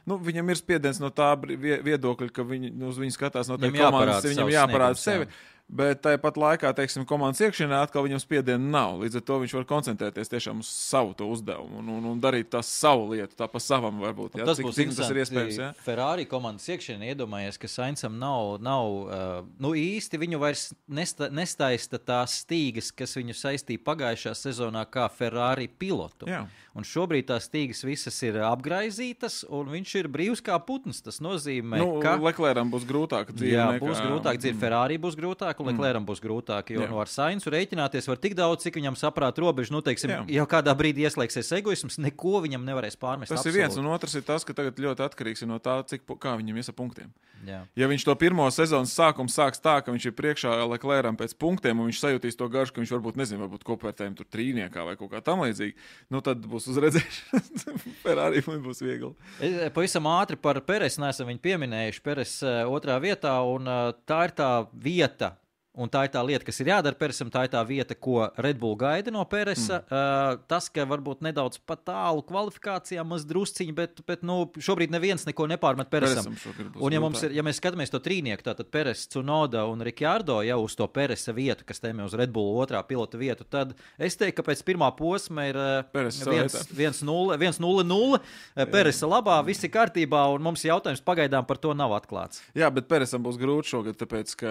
[0.06, 3.72] Nu, viņam ir spiediens no tā viedokļa, ka viņi, nu, uz viņu skatās no tā
[3.74, 5.26] komandas, viņam jāparāda sevi.
[5.26, 9.00] Jā bet tāpat laikā, teiksim, komandas iekšienē atkal viņam spiediena nav.
[9.02, 12.62] Līdz ar to viņš var koncentrēties tiešām uz savu uzdevumu un, un, un darīt tā
[12.64, 14.38] savu lietu, tā pa savam varbūt.
[14.38, 15.58] Jā, tas cik, būs cik tas ir iespējams.
[15.60, 15.70] Jā?
[15.82, 21.98] Ferrari komandas iekšienē iedomājies, ka Sainsam nav, nav uh, nu īsti viņu vairs nesta, nestaista
[21.98, 26.30] tās stīgas, kas viņu saistīja pagājušā sezonā kā Ferrari pilotu.
[26.30, 26.44] Jā.
[26.76, 31.00] Un šobrīd tās stīgas visas ir apgaizītas, un viņš ir brīvs kā putns.
[31.00, 33.54] Tas nozīmē, nu, ka Leclercam būs grūtāk dzīvot.
[33.54, 33.86] Jā, nekā...
[33.86, 34.60] būs grūtāk dzīvot.
[34.60, 36.08] Ferrari būs grūtāk vieglāk, un Leklēram mm.
[36.08, 36.72] būs grūtāk.
[36.74, 39.72] Jo no ar Sainzu rēķināties var tik daudz, cik viņam saprāt robežu.
[39.74, 40.22] Nu, teiksim, Jā.
[40.38, 43.32] jau kādā brīdī ieslēgsies egoisms, neko viņam nevarēs pārmest.
[43.32, 43.54] Tas absolūti.
[43.54, 46.60] ir viens, un otrs ir tas, ka tagad ļoti atkarīgs no tā, cik, kā viņam
[46.60, 47.12] iesa punktiem.
[47.46, 47.60] Jā.
[47.78, 51.78] Ja viņš to pirmo sezonas sākumu sāks tā, ka viņš ir priekšā Leklēram pēc punktiem,
[51.78, 55.12] un viņš sajūtīs to garšu, ka viņš varbūt nezina, varbūt kopvērtējumi tur trīniekā vai kaut
[55.12, 55.76] kā tam līdzīga,
[56.14, 57.42] nu tad būs uzredzēšana.
[58.04, 59.12] Ferrari būs viegli.
[59.76, 62.04] Pavisam ātri par Peresu nesam viņu pieminējuši.
[62.06, 63.68] Peres eh, otrā vietā, un
[64.08, 65.36] tā ir tā vieta,
[65.76, 67.28] Un tā ir tā lieta, kas ir jādara Persam.
[67.32, 69.82] Tā ir tā vieta, ko Red Bull gaida no Peresa.
[69.82, 69.92] Mm.
[69.92, 75.26] Uh, tas, ka varbūt nedaudz pat tālu kvalifikācijā, maz drusciņi, bet, bet nu, šobrīd neviens
[75.28, 76.32] neko nepārmet Peresam.
[76.80, 80.76] Un, ja, ir, ja mēs skatāmies to trīnieku, tad Peres, Cunoda un Rikārdo jau uz
[80.78, 84.46] to Peresa vietu, kas tēmē uz Red Bull otrā pilota vietu, tad es teiktu, ka
[84.48, 85.60] pēc pirmā posma ir
[87.36, 88.20] 1-0-0.
[88.72, 92.40] Peresa labā, viss ir kārtībā, un mums jautājums pagaidām par to nav atklāts.
[92.56, 94.50] Jā, bet Peresam būs grūti šogad, tāpēc ka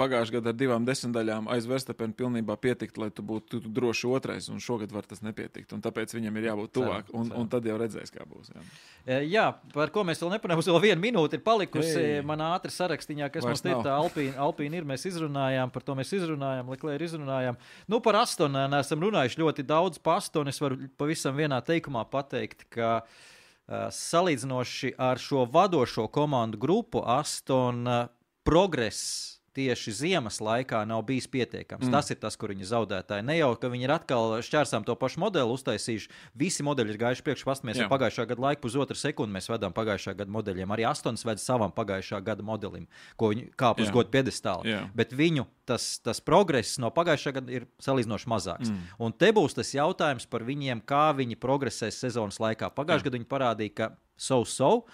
[0.00, 4.48] pagājušajā gada ar divām desmitdaļām aiz Verstapenu pilnībā pietikt, lai tu būtu tu droši otrais,
[4.52, 5.74] un šogad var tas nepietikt.
[5.84, 8.52] Tāpēc viņam ir jābūt tuvāk, un, un tad jau redzēs, kā būs.
[8.54, 8.64] Jā,
[9.06, 12.24] e, jā par ko mēs vēl nepanākam, vēl viena minūte ir palikusi Ei.
[12.26, 14.88] manā ātri sarakstiņā, kas Vairs mums ir tā Alpīna, Alpīna ir.
[14.88, 17.60] Mēs izrunājām, par to mēs izrunājām, Leklēri izrunājām.
[17.90, 20.52] Nu, par Astonu esam runājuši ļoti daudz par Astonu.
[20.52, 27.86] Es varu pavisam vienā teikumā pateikt, ka uh, salīdzinoši ar šo vadošo komandu grupu Aston
[27.88, 28.04] uh,
[28.44, 31.86] progress tieši ziemas laikā nav bijis pietiekams.
[31.86, 31.94] Mm.
[31.94, 33.26] Tas ir tas, kur viņi zaudētāji.
[33.26, 36.10] Ne jau, ka viņi ir atkal šķērsām to pašu modeli uztaisījuši.
[36.38, 37.48] Visi modeļi ir gājuši priekšā.
[37.48, 40.74] Paskatāmies, pagājušā gada laiku pusotru sekundi mēs vedām pagājušā gada modeļiem.
[40.74, 42.88] Arī astoņas ved savam pagājušā gada modelim,
[43.20, 44.78] ko viņi kāp uz godu piedestālu.
[44.96, 48.72] Bet viņu tas, tas progress no pagājušā gada ir salīdzinoši mazāks.
[48.72, 48.94] Mm.
[49.06, 52.72] Un te būs tas jautājums par viņiem, kā viņi progresēs sezonas laikā.
[52.74, 54.84] Pagājušajā gadā viņi parādīja, ka so-so.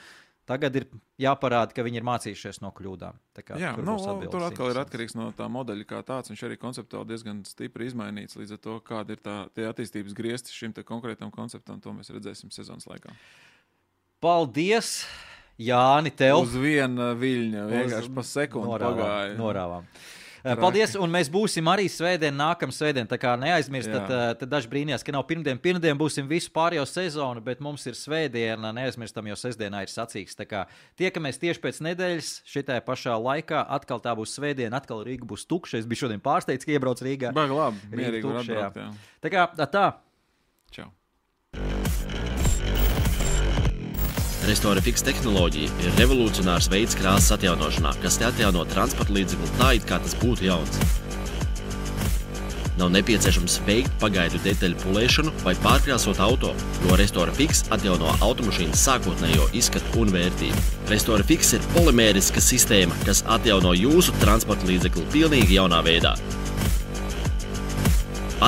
[0.50, 0.86] Tagad ir
[1.22, 3.18] jāparāda, ka viņi ir mācījušies no kļūdām.
[3.38, 3.94] Kā, Jā, tur, nu,
[4.32, 6.32] tur atkal ir atkarīgs no tā modeļa kā tāds.
[6.32, 8.38] Viņš arī konceptuāli diezgan stipri izmainīts.
[8.40, 9.36] Līdz ar to, kāda ir tā
[9.68, 13.14] attīstības griezti šim konkrētam konceptam, to mēs redzēsim sezonas laikā.
[14.20, 15.04] Paldies!
[15.60, 16.40] Jāni, tev!
[16.40, 19.34] Uz viena viļņa vienkārši pa sekundi norāvām, pagāja.
[19.36, 19.88] Norāvām.
[20.44, 23.08] Paldies, un mēs būsim arī svētdien, nākamā svētdien.
[23.10, 27.42] Tā kā neaizmirstiet, tad, tad daži brīnījās, ka nav pirmdien, pirmdien būsim visu pārējo sezonu,
[27.44, 30.38] bet mums ir svētdiena, neaizmirstam, jo sestdienā ir sacīks.
[30.38, 30.64] Tā kā
[31.00, 35.82] tiekamies tieši pēc nedēļas, šitajā pašā laikā, atkal tā būs svētdiena, atkal Rīga būs tukša.
[35.82, 37.34] Es biju šodien pārsteigts, ka iebrauc Rīgā.
[37.36, 38.80] Baigi labi, mierīgi var atbraukt.
[38.80, 38.92] Jā.
[39.20, 39.88] Tā kā tā.
[44.50, 50.00] Restore Fix tehnoloģija ir revolucionārs veids krāsas atjaunošanā, kas atjauno transporta līdzekli tā, it kā
[50.02, 50.80] tas būtu jauns.
[52.80, 56.50] Nav nepieciešams veikt pagaidu detaļu pulēšanu vai pārkrāsot auto,
[56.82, 60.64] jo Restore Fix atjauno automašīnas sākotnējo izskatu un vērtību.
[60.90, 66.16] Restore Fix ir polimēriska sistēma, kas atjauno jūsu transporta līdzekli pilnīgi jaunā veidā.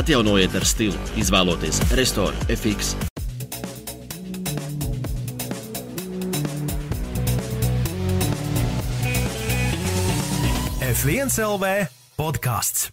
[0.02, 3.11] Atjaunojiet ar stilu, izvēloties Restore FX.
[10.92, 11.88] F1 LV
[12.20, 12.90] podkāsts.